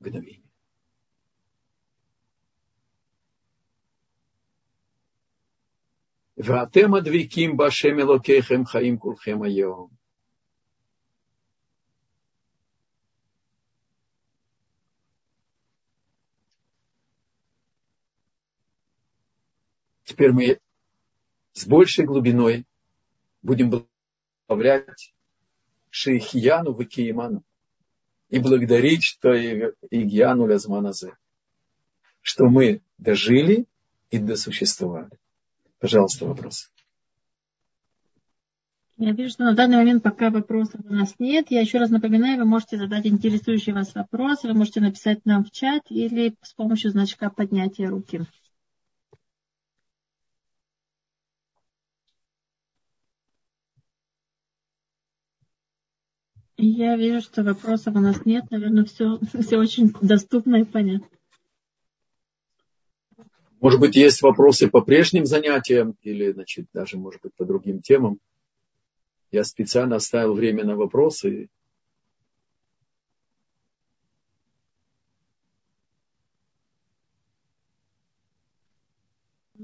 [0.00, 0.42] мгновение.
[6.36, 7.96] Вратем адвиким башем
[8.66, 9.90] хаим кулхем айом.
[20.16, 20.58] Теперь мы
[21.52, 22.64] с большей глубиной
[23.42, 23.84] будем
[24.48, 25.12] добавлять
[25.90, 27.42] Шейхияну в Икииману
[28.30, 31.18] и благодарить, что Игьяну Лязманазе,
[32.22, 33.66] что мы дожили
[34.10, 35.10] и досуществовали.
[35.80, 36.72] Пожалуйста, вопрос.
[38.96, 41.48] Я вижу, что на данный момент пока вопросов у нас нет.
[41.50, 45.50] Я еще раз напоминаю, вы можете задать интересующий вас вопрос, вы можете написать нам в
[45.50, 48.24] чат или с помощью значка поднятия руки.
[56.76, 58.50] Я вижу, что вопросов у нас нет.
[58.50, 61.08] Наверное, все, все очень доступно и понятно.
[63.62, 68.18] Может быть, есть вопросы по прежним занятиям или, значит, даже, может быть, по другим темам.
[69.32, 71.48] Я специально оставил время на вопросы.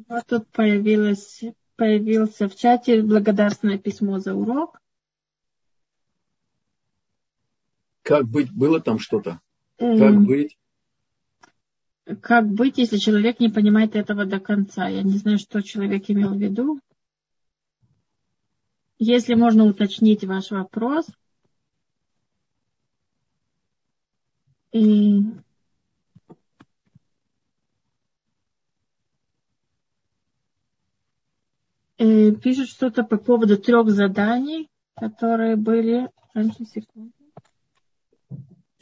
[0.08, 1.42] Вот тут появилось,
[1.76, 4.81] появился в чате благодарственное письмо за урок.
[8.02, 8.52] Как быть?
[8.52, 9.40] Было там что-то?
[9.78, 10.56] Как быть?
[12.20, 14.88] как быть, если человек не понимает этого до конца?
[14.88, 16.80] Я не знаю, что человек имел в виду.
[18.98, 21.06] Если можно уточнить ваш вопрос.
[24.72, 25.22] И
[31.96, 36.10] пишут что-то по поводу трех заданий, которые были...
[36.34, 37.12] Раньше секунду.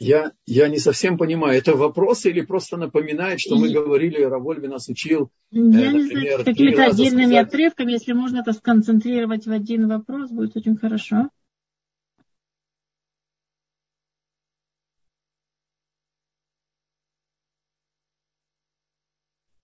[0.03, 4.89] Я, я не совсем понимаю, это вопрос или просто напоминает, что мы говорили, Равольви нас
[4.89, 5.29] учил.
[5.51, 7.47] Я э, не знаю, какими-то отдельными сказать...
[7.47, 11.29] отрывками, если можно это сконцентрировать в один вопрос, будет очень хорошо.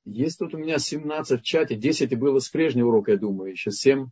[0.06, 3.72] Есть тут у меня 17 в чате, 10 было с прежнего урока, я думаю, еще
[3.72, 4.10] 7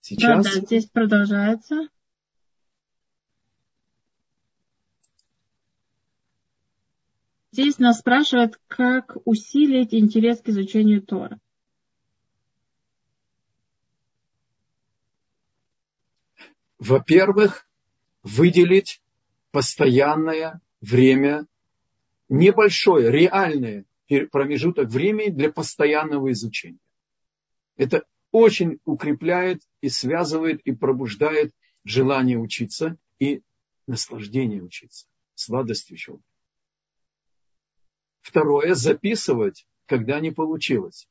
[0.00, 0.44] сейчас.
[0.44, 1.88] Да, да, здесь продолжается.
[7.58, 11.40] Здесь нас спрашивают, как усилить интерес к изучению Тора.
[16.78, 17.68] Во-первых,
[18.22, 19.02] выделить
[19.50, 21.48] постоянное время,
[22.28, 23.84] небольшое, реальное
[24.30, 26.78] промежуток времени для постоянного изучения.
[27.76, 31.52] Это очень укрепляет и связывает и пробуждает
[31.82, 33.42] желание учиться и
[33.88, 36.22] наслаждение учиться, сладость учебы.
[38.20, 41.08] Второе, записывать, когда не получилось.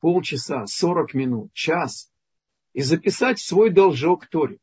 [0.00, 2.10] Полчаса, 40 минут, час.
[2.72, 4.58] И записать свой должок Торе.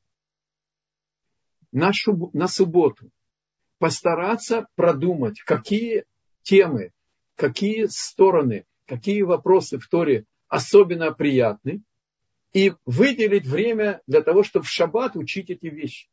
[1.71, 3.11] На, шуб, на субботу.
[3.77, 6.05] Постараться продумать, какие
[6.41, 6.91] темы,
[7.35, 11.83] какие стороны, какие вопросы в Торе особенно приятны.
[12.51, 16.09] И выделить время для того, чтобы в шаббат учить эти вещи.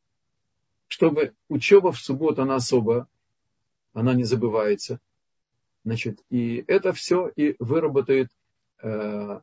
[0.86, 3.08] Чтобы учеба в субботу, она особо,
[3.94, 5.00] она не забывается
[5.86, 8.28] Значит, и это все и выработает
[8.82, 9.40] э,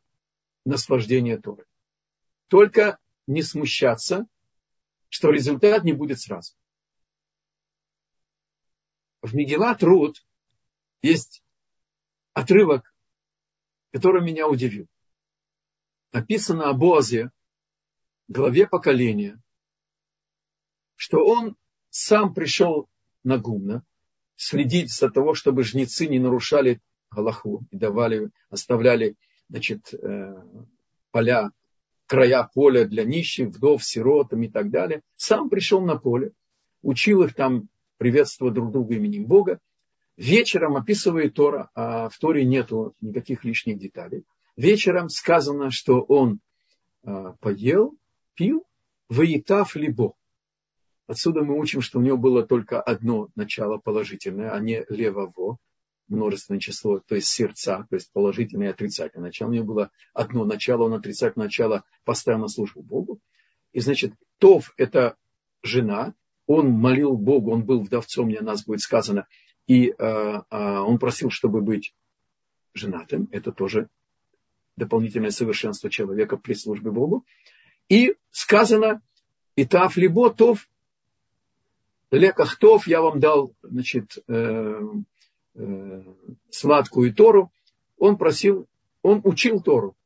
[0.66, 1.64] наслаждение Торы.
[2.48, 4.26] Только не смущаться,
[5.08, 6.54] что результат не будет сразу.
[9.22, 10.22] В Мегила Труд
[11.00, 11.42] есть
[12.34, 12.94] отрывок,
[13.90, 14.86] который меня удивил.
[16.12, 17.30] Написано о Боазе,
[18.28, 19.40] главе поколения,
[20.96, 21.56] что он
[21.88, 22.90] сам пришел
[23.22, 23.82] на гумна,
[24.44, 26.80] следить за того, чтобы жнецы не нарушали
[27.10, 29.16] Галаху и давали, оставляли
[29.48, 30.34] значит, э,
[31.10, 31.50] поля,
[32.06, 35.00] края поля для нищих, вдов, сиротам и так далее.
[35.16, 36.32] Сам пришел на поле,
[36.82, 39.58] учил их там приветствовать друг друга именем Бога.
[40.16, 44.24] Вечером описывает Тора, а в Торе нету никаких лишних деталей.
[44.56, 46.40] Вечером сказано, что он
[47.02, 47.96] э, поел,
[48.34, 48.64] пил,
[49.08, 50.14] воитав либо.
[51.06, 55.58] Отсюда мы учим, что у него было только одно начало положительное, а не левово,
[56.08, 59.50] множественное число, то есть сердца, то есть положительное и отрицательное начало.
[59.50, 63.20] У него было одно начало, он отрицательное начало поставил на службу Богу.
[63.72, 65.16] И значит, Тов– это
[65.62, 66.14] жена,
[66.46, 69.26] он молил Богу, он был вдовцом, мне нас будет сказано,
[69.66, 71.94] и э, э, он просил, чтобы быть
[72.74, 73.28] женатым.
[73.30, 73.88] Это тоже
[74.76, 77.24] дополнительное совершенство человека при службе Богу.
[77.88, 79.00] И сказано,
[79.56, 80.68] и тав либо тов
[82.10, 84.80] лекахтов, я вам дал, значит, э,
[85.54, 86.02] э,
[86.50, 87.52] сладкую Тору,
[87.98, 88.66] он просил,
[89.02, 89.96] он учил Тору.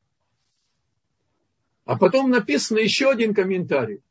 [1.85, 4.01] А потом написано еще один комментарий,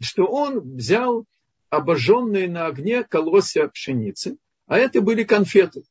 [0.00, 1.26] что он взял
[1.68, 5.82] обожженные на огне колосья пшеницы, а это были конфеты.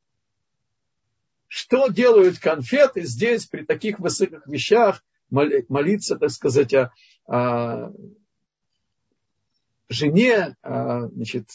[1.47, 6.91] Что делают конфеты здесь при таких высоких вещах, молиться, так сказать, о,
[7.27, 7.91] о
[9.89, 11.49] жене, а, значит,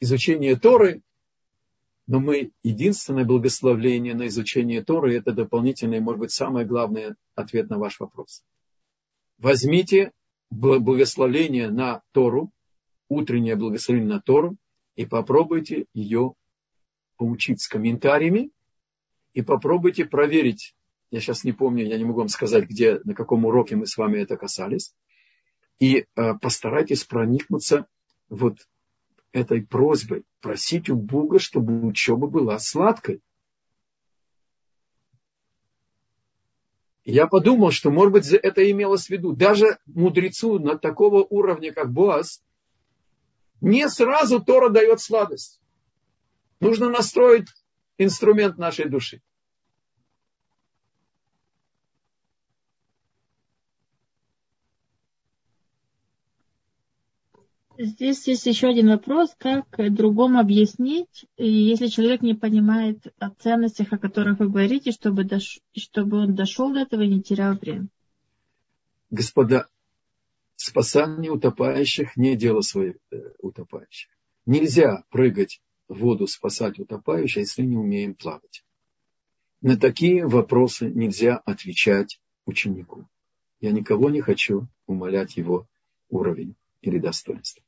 [0.00, 1.02] изучение Торы,
[2.06, 7.78] но мы единственное благословление на изучение Торы, это дополнительный, может быть, самый главный ответ на
[7.78, 8.44] ваш вопрос.
[9.38, 10.12] Возьмите
[10.50, 12.50] благословение на Тору,
[13.08, 14.56] утреннее благословение на Тору,
[14.94, 16.34] и попробуйте ее
[17.16, 18.50] поучить с комментариями,
[19.32, 20.74] и попробуйте проверить.
[21.10, 23.96] Я сейчас не помню, я не могу вам сказать, где, на каком уроке мы с
[23.96, 24.94] вами это касались
[25.78, 27.86] и э, постарайтесь проникнуться
[28.28, 28.58] вот
[29.32, 33.20] этой просьбой, просить у Бога, чтобы учеба была сладкой.
[37.04, 39.32] Я подумал, что, может быть, это имелось в виду.
[39.32, 42.42] Даже мудрецу на такого уровня, как Боас,
[43.60, 45.60] не сразу Тора дает сладость.
[46.58, 47.48] Нужно настроить
[47.98, 49.22] инструмент нашей души.
[57.78, 63.98] Здесь есть еще один вопрос, как другому объяснить, если человек не понимает о ценностях, о
[63.98, 65.60] которых вы говорите, чтобы, дош...
[65.76, 67.88] чтобы он дошел до этого и не терял время.
[69.10, 69.68] Господа,
[70.56, 74.10] спасание утопающих не дело своих э, утопающих.
[74.46, 78.64] Нельзя прыгать в воду, спасать утопающих, если не умеем плавать.
[79.60, 83.06] На такие вопросы нельзя отвечать ученику.
[83.60, 85.66] Я никого не хочу умолять его
[86.08, 87.65] уровень или достоинство.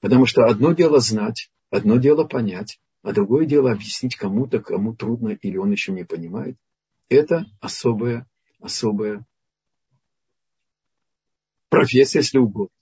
[0.00, 5.30] Потому что одно дело знать, одно дело понять, а другое дело объяснить кому-то, кому трудно
[5.30, 6.56] или он еще не понимает.
[7.08, 8.26] Это особая,
[8.60, 9.24] особая
[11.68, 12.74] профессия, если угодно.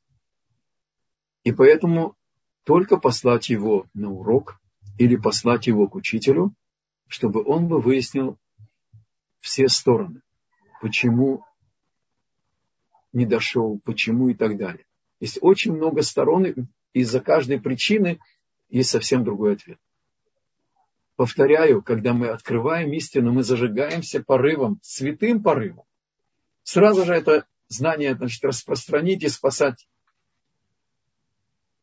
[1.44, 2.16] И поэтому
[2.64, 4.60] только послать его на урок
[4.98, 6.54] или послать его к учителю,
[7.06, 8.38] чтобы он бы выяснил
[9.40, 10.20] все стороны,
[10.82, 11.44] почему
[13.12, 14.84] не дошел, почему и так далее.
[15.20, 16.44] Есть очень много сторон,
[16.92, 18.18] из-за каждой причины
[18.68, 19.78] есть совсем другой ответ.
[21.16, 25.84] Повторяю, когда мы открываем истину, мы зажигаемся порывом, святым порывом.
[26.62, 29.88] Сразу же это знание значит, распространить и спасать.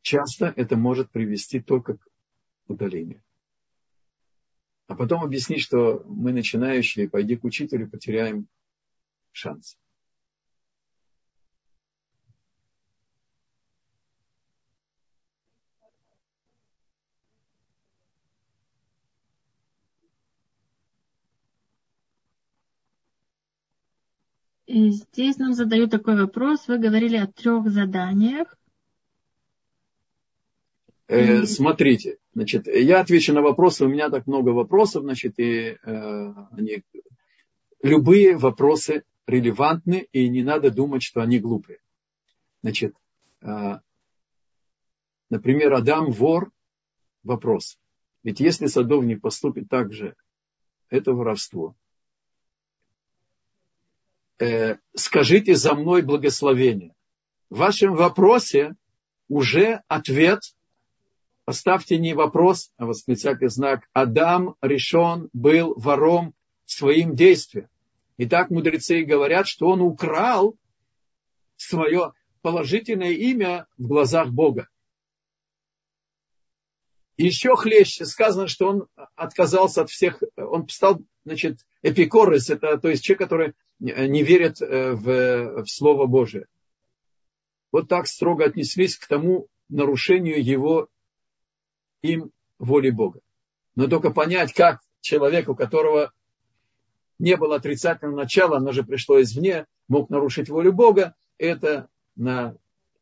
[0.01, 2.07] Часто это может привести только к
[2.67, 3.21] удалению.
[4.87, 8.47] А потом объяснить, что мы начинающие, пойди к учителю, потеряем
[9.31, 9.77] шанс.
[24.75, 26.67] И здесь нам задают такой вопрос.
[26.67, 28.57] Вы говорили о трех заданиях.
[31.07, 33.85] Э, смотрите, значит, я отвечу на вопросы.
[33.85, 36.83] У меня так много вопросов, значит, и э, они,
[37.83, 41.79] любые вопросы релевантны, и не надо думать, что они глупые.
[42.61, 42.95] Значит,
[43.43, 43.79] э,
[45.29, 46.51] например, Адам вор,
[47.23, 47.79] вопрос.
[48.23, 50.17] Ведь если садовник поступит так же,
[50.89, 51.77] это воровство.
[54.39, 56.93] Э, скажите за мной благословение.
[57.49, 58.75] В вашем вопросе
[59.27, 60.41] уже ответ.
[61.45, 63.87] Поставьте не вопрос, а восклицательный знак.
[63.93, 66.33] Адам решен был вором
[66.65, 67.69] своим действием.
[68.17, 70.55] Итак, мудрецы говорят, что он украл
[71.57, 74.69] свое положительное имя в глазах Бога.
[77.17, 83.03] Еще хлеще сказано, что он отказался от всех, он стал, значит, эпикорис, это то есть
[83.03, 86.47] человек, который не верит э, в, в Слово Божие.
[87.71, 90.87] Вот так строго отнеслись к тому нарушению его
[92.01, 93.19] им воли Бога.
[93.75, 96.13] Но только понять, как человек, у которого
[97.19, 102.55] не было отрицательного начала, оно же пришло извне, мог нарушить волю Бога, это на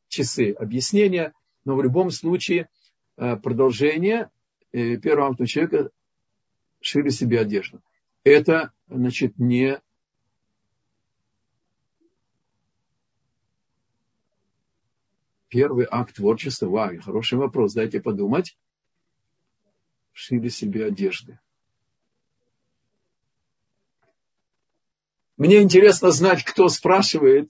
[0.07, 1.33] часы объяснения,
[1.65, 2.69] но в любом случае
[3.17, 4.29] э, продолжение
[4.71, 5.91] э, первого акта человека
[6.81, 7.81] шили себе одежду.
[8.23, 9.81] Это, значит, не
[15.53, 16.65] первый акт творчества.
[16.65, 18.57] Вау, хороший вопрос, дайте подумать.
[20.11, 21.39] Шили себе одежды.
[25.37, 27.49] Мне интересно знать, кто спрашивает,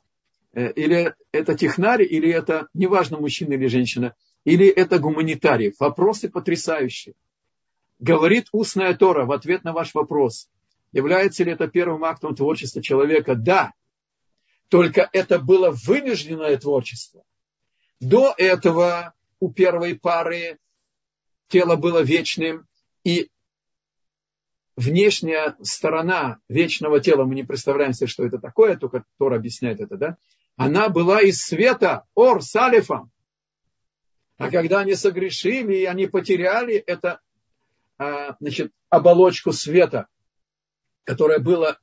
[0.52, 5.74] э, или это технарь, или это, неважно, мужчина или женщина, или это гуманитарий.
[5.80, 7.16] Вопросы потрясающие.
[8.00, 10.50] Говорит устная Тора в ответ на ваш вопрос.
[10.92, 13.36] Является ли это первым актом творчества человека?
[13.36, 13.72] Да.
[14.68, 17.24] Только это было вынужденное творчество.
[18.04, 20.60] До этого у первой пары
[21.48, 22.68] тело было вечным,
[23.06, 23.30] и
[24.76, 29.96] внешняя сторона вечного тела, мы не представляем себе, что это такое, только Тор объясняет это,
[29.96, 30.18] да?
[30.58, 33.10] Она была из света, ор, салифом.
[34.38, 37.22] А когда они согрешили, и они потеряли это,
[37.98, 40.08] а, значит, оболочку света,
[41.06, 41.78] которая была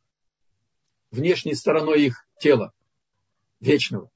[1.10, 2.74] внешней стороной их тела,
[3.58, 4.10] вечного.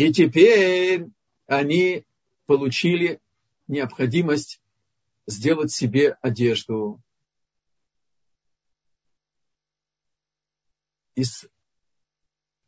[0.00, 1.08] И теперь
[1.46, 2.06] они
[2.46, 3.20] получили
[3.68, 4.62] необходимость
[5.26, 7.02] сделать себе одежду.
[11.14, 11.46] из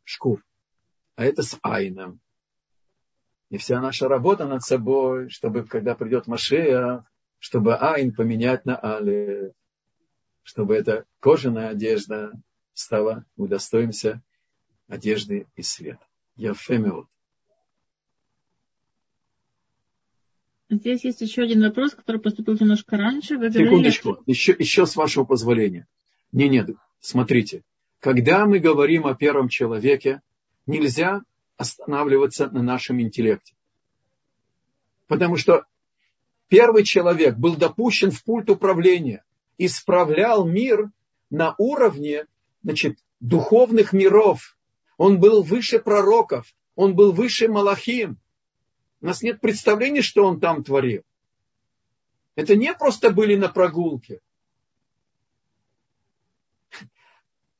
[0.03, 0.45] шкур.
[1.15, 2.21] А это с айном.
[3.49, 7.03] И вся наша работа над собой, чтобы, когда придет Машея,
[7.39, 9.53] чтобы айн поменять на але,
[10.43, 12.31] чтобы эта кожаная одежда
[12.75, 14.21] стала, удостоимся
[14.87, 16.05] одежды и света.
[16.35, 17.07] Я фемиот.
[20.77, 23.37] Здесь есть еще один вопрос, который поступил немножко раньше.
[23.37, 25.87] Вы Секундочку, еще, еще с вашего позволения.
[26.31, 26.69] Не, нет,
[26.99, 27.63] смотрите.
[27.99, 30.21] Когда мы говорим о первом человеке,
[30.65, 31.21] нельзя
[31.57, 33.53] останавливаться на нашем интеллекте.
[35.07, 35.63] Потому что
[36.47, 39.23] первый человек был допущен в пульт управления,
[39.57, 40.89] исправлял мир
[41.29, 42.25] на уровне
[42.63, 44.57] значит, духовных миров.
[44.97, 48.17] Он был выше пророков, он был выше Малахим.
[49.03, 51.03] У нас нет представления, что он там творил.
[52.35, 54.21] Это не просто были на прогулке.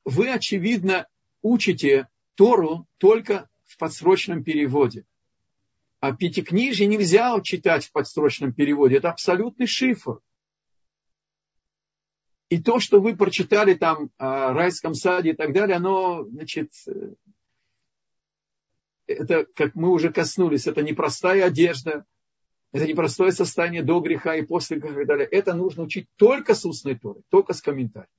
[0.05, 1.05] вы, очевидно,
[1.41, 5.05] учите Тору только в подсрочном переводе.
[5.99, 8.95] А пятикнижие нельзя читать в подсрочном переводе.
[8.95, 10.21] Это абсолютный шифр.
[12.47, 16.71] И то, что вы прочитали там о райском саде и так далее, оно, значит,
[19.07, 22.05] это, как мы уже коснулись, это непростая одежда,
[22.71, 25.27] это непростое состояние до греха и после греха и так далее.
[25.27, 28.09] Это нужно учить только с устной Торой, только с комментарием.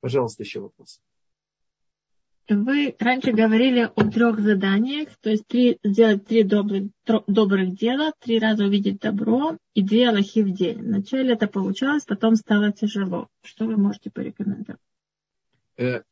[0.00, 1.00] Пожалуйста, еще вопрос.
[2.48, 6.90] Вы раньше говорили о трех заданиях, то есть три, сделать три добрых,
[7.26, 10.78] добрых дела, три раза увидеть добро и две аллахи в день.
[10.78, 13.28] Вначале это получалось, потом стало тяжело.
[13.42, 14.80] Что вы можете порекомендовать?
[15.76, 16.02] Э,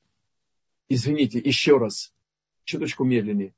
[0.88, 2.12] извините, еще раз,
[2.64, 3.54] чуточку медленнее.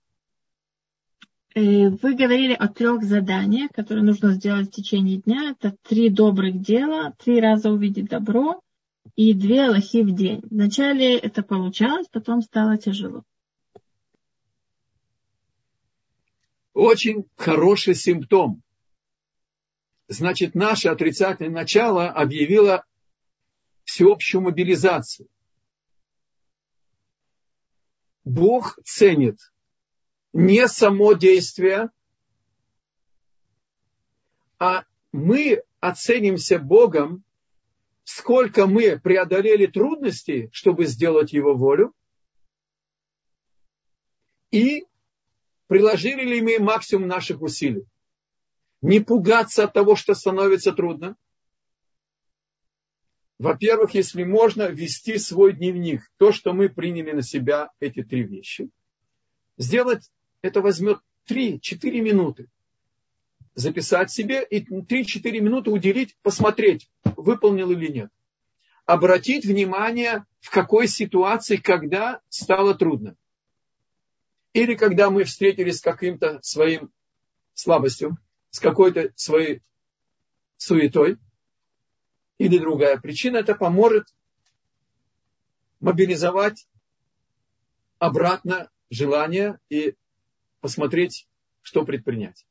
[1.57, 5.53] Вы говорили о трех заданиях, которые нужно сделать в течение дня.
[5.53, 8.61] Это три добрых дела, три раза увидеть добро
[9.15, 10.43] и две аллахи в день.
[10.51, 13.23] Вначале это получалось, потом стало тяжело.
[16.75, 18.63] Очень хороший симптом.
[20.09, 22.85] Значит, наше отрицательное начало объявило
[23.85, 25.27] всеобщую мобилизацию.
[28.25, 29.39] Бог ценит
[30.37, 31.91] не само действие,
[34.59, 37.25] а мы оценимся Богом
[38.05, 41.95] сколько мы преодолели трудностей, чтобы сделать его волю,
[44.51, 44.85] и
[45.69, 47.87] приложили ли мы максимум наших усилий.
[48.83, 51.17] Не пугаться от того, что становится трудно.
[53.39, 56.03] во-первых, если можно, вести свой дневник.
[56.19, 58.69] То, что мы приняли на себя эти три вещи.
[59.57, 60.11] Сделать
[60.43, 62.49] это возьмет 3-4 минуты.
[63.55, 68.11] Записать себе и 3-4 минуты уделить, посмотреть, выполнил или нет.
[68.85, 73.17] Обратить внимание, в какой ситуации, когда стало трудно.
[74.53, 76.93] Или когда мы встретились с каким-то своим
[77.55, 78.19] слабостью,
[78.51, 79.63] с какой-то своей
[80.57, 81.19] суетой,
[82.39, 84.15] или другая причина, это поможет
[85.81, 86.67] мобилизовать
[87.99, 89.95] обратно желание и
[90.61, 91.29] посмотреть,
[91.63, 92.47] что предпринять.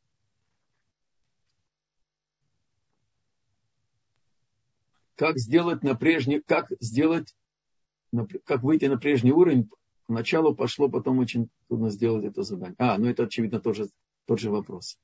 [5.15, 7.35] Как сделать на прежний, как сделать,
[8.43, 9.69] как выйти на прежний уровень,
[10.07, 12.75] поначалу пошло, потом очень трудно сделать это задание.
[12.77, 13.87] А, ну это очевидно тоже
[14.25, 14.97] тот же вопрос.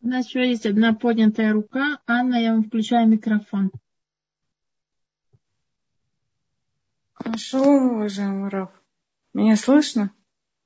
[0.00, 2.00] У нас еще есть одна поднятая рука.
[2.06, 3.70] Анна, я вам включаю микрофон.
[7.36, 8.77] Шалом, уважаемый Раф.
[9.38, 10.10] Меня слышно?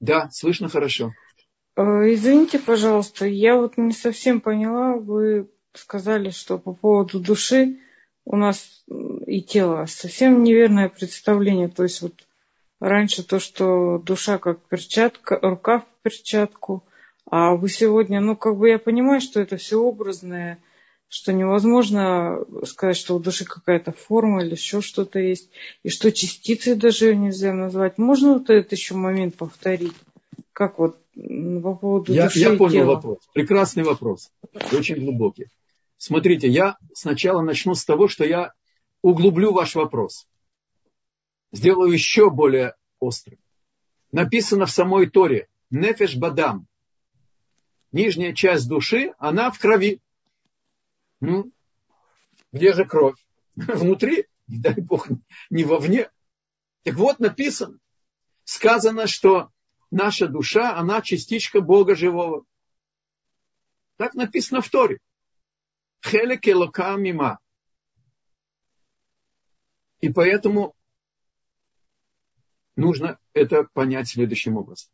[0.01, 1.13] Да, слышно хорошо.
[1.77, 4.95] Э, извините, пожалуйста, я вот не совсем поняла.
[4.95, 7.81] Вы сказали, что по поводу души
[8.25, 8.83] у нас
[9.27, 11.69] и тела совсем неверное представление.
[11.69, 12.27] То есть вот
[12.81, 16.83] раньше то, что душа как перчатка, рука в перчатку,
[17.31, 20.61] а вы сегодня, ну, как бы я понимаю, что это все образное,
[21.13, 25.51] что невозможно сказать, что у души какая-то форма или еще что-то есть,
[25.83, 27.99] и что частицы даже нельзя назвать.
[27.99, 29.93] Можно вот этот еще момент повторить?
[30.55, 32.95] Как вот по поводу я, души Я понял тела?
[32.95, 33.19] вопрос.
[33.35, 34.31] Прекрасный вопрос.
[34.73, 35.49] Очень глубокий.
[35.99, 38.55] Смотрите, я сначала начну с того, что я
[39.03, 40.27] углублю ваш вопрос.
[41.53, 43.39] Сделаю еще более острым.
[44.13, 45.49] Написано в самой Торе.
[45.69, 46.67] Нефеш бадам
[47.93, 50.01] нижняя часть души, она в крови.
[51.23, 51.53] Ну,
[52.51, 53.15] где же кровь?
[53.55, 55.07] Внутри, не дай бог,
[55.51, 56.11] не вовне.
[56.83, 57.79] Так вот написано,
[58.43, 59.53] сказано, что
[59.93, 62.45] наша душа, она частичка Бога живого.
[63.99, 64.99] Так написано в Торе.
[66.05, 66.45] Хелек
[66.99, 67.39] мима.
[70.01, 70.75] И поэтому
[72.75, 74.91] нужно это понять следующим образом.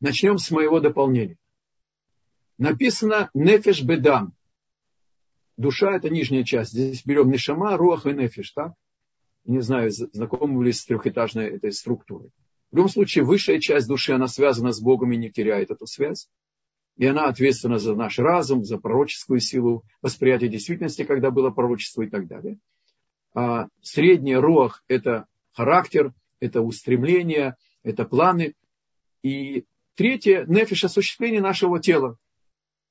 [0.00, 1.36] Начнем с моего дополнения
[2.56, 4.34] написано нефеш бедам.
[5.56, 6.72] Душа– это нижняя часть.
[6.72, 8.74] Здесь берем нешама, руах и нефеш, так?
[9.44, 12.30] Не знаю, знакомы ли с трехэтажной этой структурой.
[12.70, 16.28] В любом случае, высшая часть души, она связана с Богом и не теряет эту связь.
[16.96, 22.08] И она ответственна за наш разум, за пророческую силу, восприятие действительности, когда было пророчество и
[22.08, 22.58] так далее.
[23.34, 28.54] А средняя руах– это характер, это устремление, это планы.
[29.22, 32.16] И третье– нефиш– осуществление нашего тела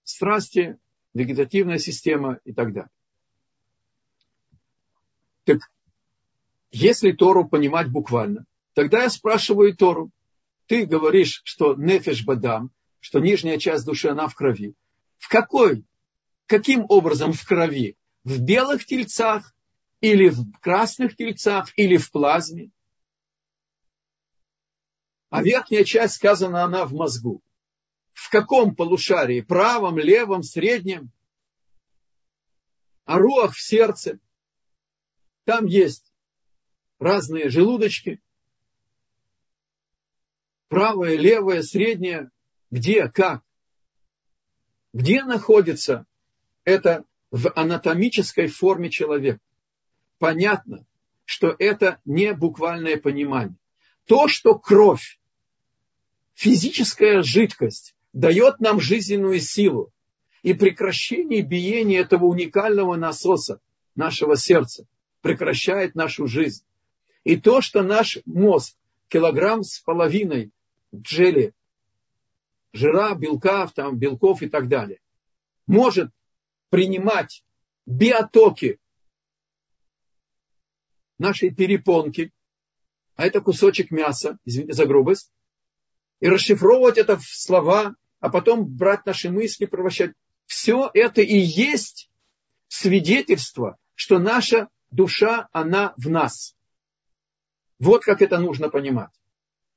[0.03, 0.78] страсти,
[1.14, 2.89] вегетативная система и так далее.
[5.45, 5.59] Так
[6.72, 10.11] если Тору понимать буквально, тогда я спрашиваю Тору,
[10.68, 14.74] ты говоришь, что нефеш бадам, что нижняя часть души, она в крови.
[15.18, 15.86] В какой?
[16.47, 17.97] Каким образом в крови?
[18.24, 19.53] В белых тельцах
[20.01, 22.72] или в красных тельцах или в плазме?
[25.30, 27.41] А верхняя часть сказана, она в мозгу
[28.14, 29.41] в каком полушарии?
[29.41, 31.11] Правом, левом, среднем?
[33.05, 34.20] А руах в сердце.
[35.45, 36.14] Там есть
[36.99, 38.22] разные желудочки.
[40.70, 42.32] Правое, левое, среднее.
[42.72, 43.43] Где, как?
[44.93, 46.05] Где находится
[46.64, 49.39] это в анатомической форме человека?
[50.18, 50.86] Понятно,
[51.26, 53.57] что это не буквальное понимание.
[54.05, 55.20] То, что кровь,
[56.34, 59.91] физическая жидкость, дает нам жизненную силу.
[60.43, 63.59] И прекращение биения этого уникального насоса
[63.95, 64.86] нашего сердца
[65.22, 66.64] прекращает нашу жизнь.
[67.24, 68.76] И то, что наш мозг
[69.07, 70.51] килограмм с половиной
[70.93, 71.53] джели,
[72.74, 74.99] жира, белка, там, белков и так далее,
[75.66, 76.11] может
[76.70, 77.43] принимать
[77.86, 78.80] биотоки
[81.18, 82.32] нашей перепонки,
[83.16, 85.32] а это кусочек мяса, извините за грубость,
[86.20, 90.13] и расшифровывать это в слова, а потом брать наши мысли, превращать.
[90.45, 92.09] Все это и есть
[92.69, 96.55] свидетельство, что наша душа, она в нас.
[97.80, 99.11] Вот как это нужно понимать.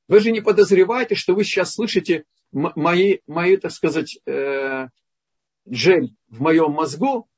[0.06, 4.90] Вы же не подозреваете, что вы сейчас слышите мои, мои так сказать, э,
[5.68, 7.28] джель в моем мозгу,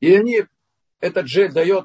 [0.00, 0.46] и они,
[1.00, 1.84] этот джель дает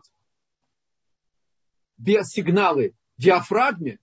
[1.97, 3.99] биосигналы диафрагме,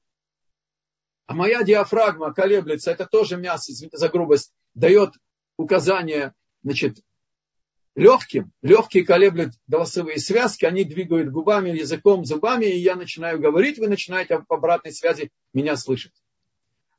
[1.27, 5.15] а моя диафрагма колеблется, это тоже мясо, извините за грубость, дает
[5.57, 6.99] указание, значит,
[7.95, 8.53] легким.
[8.63, 14.41] Легкие колеблют голосовые связки, они двигают губами, языком, зубами, и я начинаю говорить, вы начинаете
[14.41, 16.13] по обратной связи меня слышать.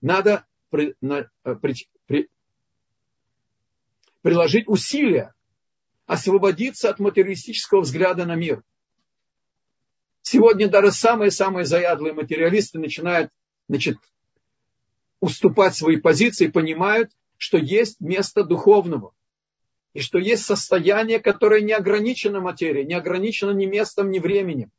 [0.02, 2.30] Надо при, на, э, при, при,
[4.22, 5.34] приложить усилия,
[6.06, 8.64] освободиться от материалистического взгляда на мир.
[10.22, 13.32] Сегодня даже самые-самые заядлые материалисты начинают
[13.68, 13.98] значит,
[15.20, 19.14] уступать свои позиции, понимают, что есть место духовного.
[19.94, 24.72] И что есть состояние, которое не ограничено материей, не ограничено ни местом, ни временем.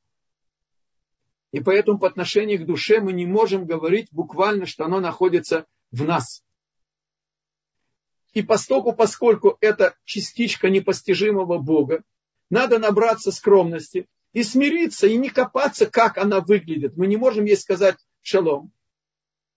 [1.52, 6.04] И поэтому по отношению к душе мы не можем говорить буквально, что оно находится в
[6.04, 6.42] нас.
[8.32, 12.02] И постоку, поскольку это частичка непостижимого Бога,
[12.50, 16.96] надо набраться скромности и смириться, и не копаться, как она выглядит.
[16.96, 18.72] Мы не можем ей сказать шалом.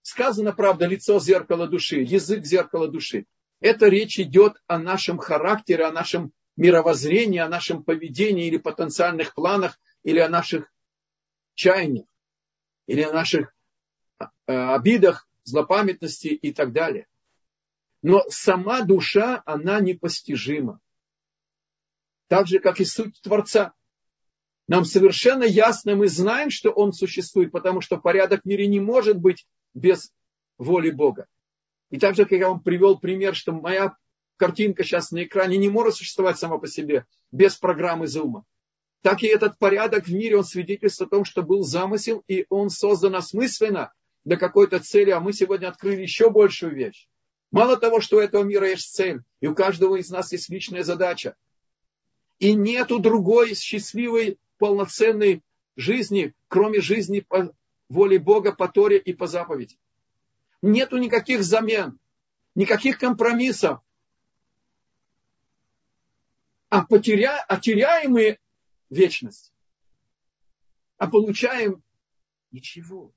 [0.04, 3.26] Сказано, правда, лицо зеркало души, язык зеркало души.
[3.60, 9.80] Это речь идет о нашем характере, о нашем мировоззрении, о нашем поведении или потенциальных планах,
[10.04, 10.72] или о наших
[11.56, 12.06] чаяниях,
[12.86, 13.54] или о наших
[14.20, 17.08] э, обидах, злопамятности и так далее.
[18.02, 20.80] Но сама душа, она непостижима.
[22.28, 23.74] Так же, как и суть Творца.
[24.68, 29.18] Нам совершенно ясно, мы знаем, что Он существует, потому что порядок в мире не может
[29.18, 30.12] быть без
[30.58, 31.28] воли Бога.
[31.90, 33.96] И так же, как я вам привел пример, что моя
[34.36, 38.44] картинка сейчас на экране не может существовать сама по себе без программы зума.
[39.02, 42.70] Так и этот порядок в мире, он свидетельствует о том, что был замысел, и он
[42.70, 43.94] создан осмысленно
[44.26, 47.08] для какой-то цели, а мы сегодня открыли еще большую вещь.
[47.52, 50.84] Мало того, что у этого мира есть цель, и у каждого из нас есть личная
[50.84, 51.36] задача.
[52.40, 55.44] И нету другой счастливой, полноценной
[55.76, 57.54] жизни, кроме жизни по
[57.90, 59.78] воле Бога, по Торе и по заповеди.
[60.62, 62.00] Нету никаких замен,
[62.56, 63.80] никаких компромиссов.
[66.70, 68.40] А, потеря, а теряем мы
[68.90, 69.54] вечность.
[70.98, 71.84] А получаем
[72.52, 73.14] ничего.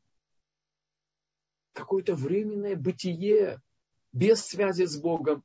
[1.73, 3.61] Какое-то временное бытие,
[4.13, 5.43] без связи с Богом.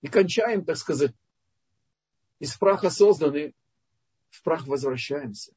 [0.00, 1.14] И кончаем, так сказать,
[2.38, 3.54] из праха созданы,
[4.30, 5.52] в прах возвращаемся.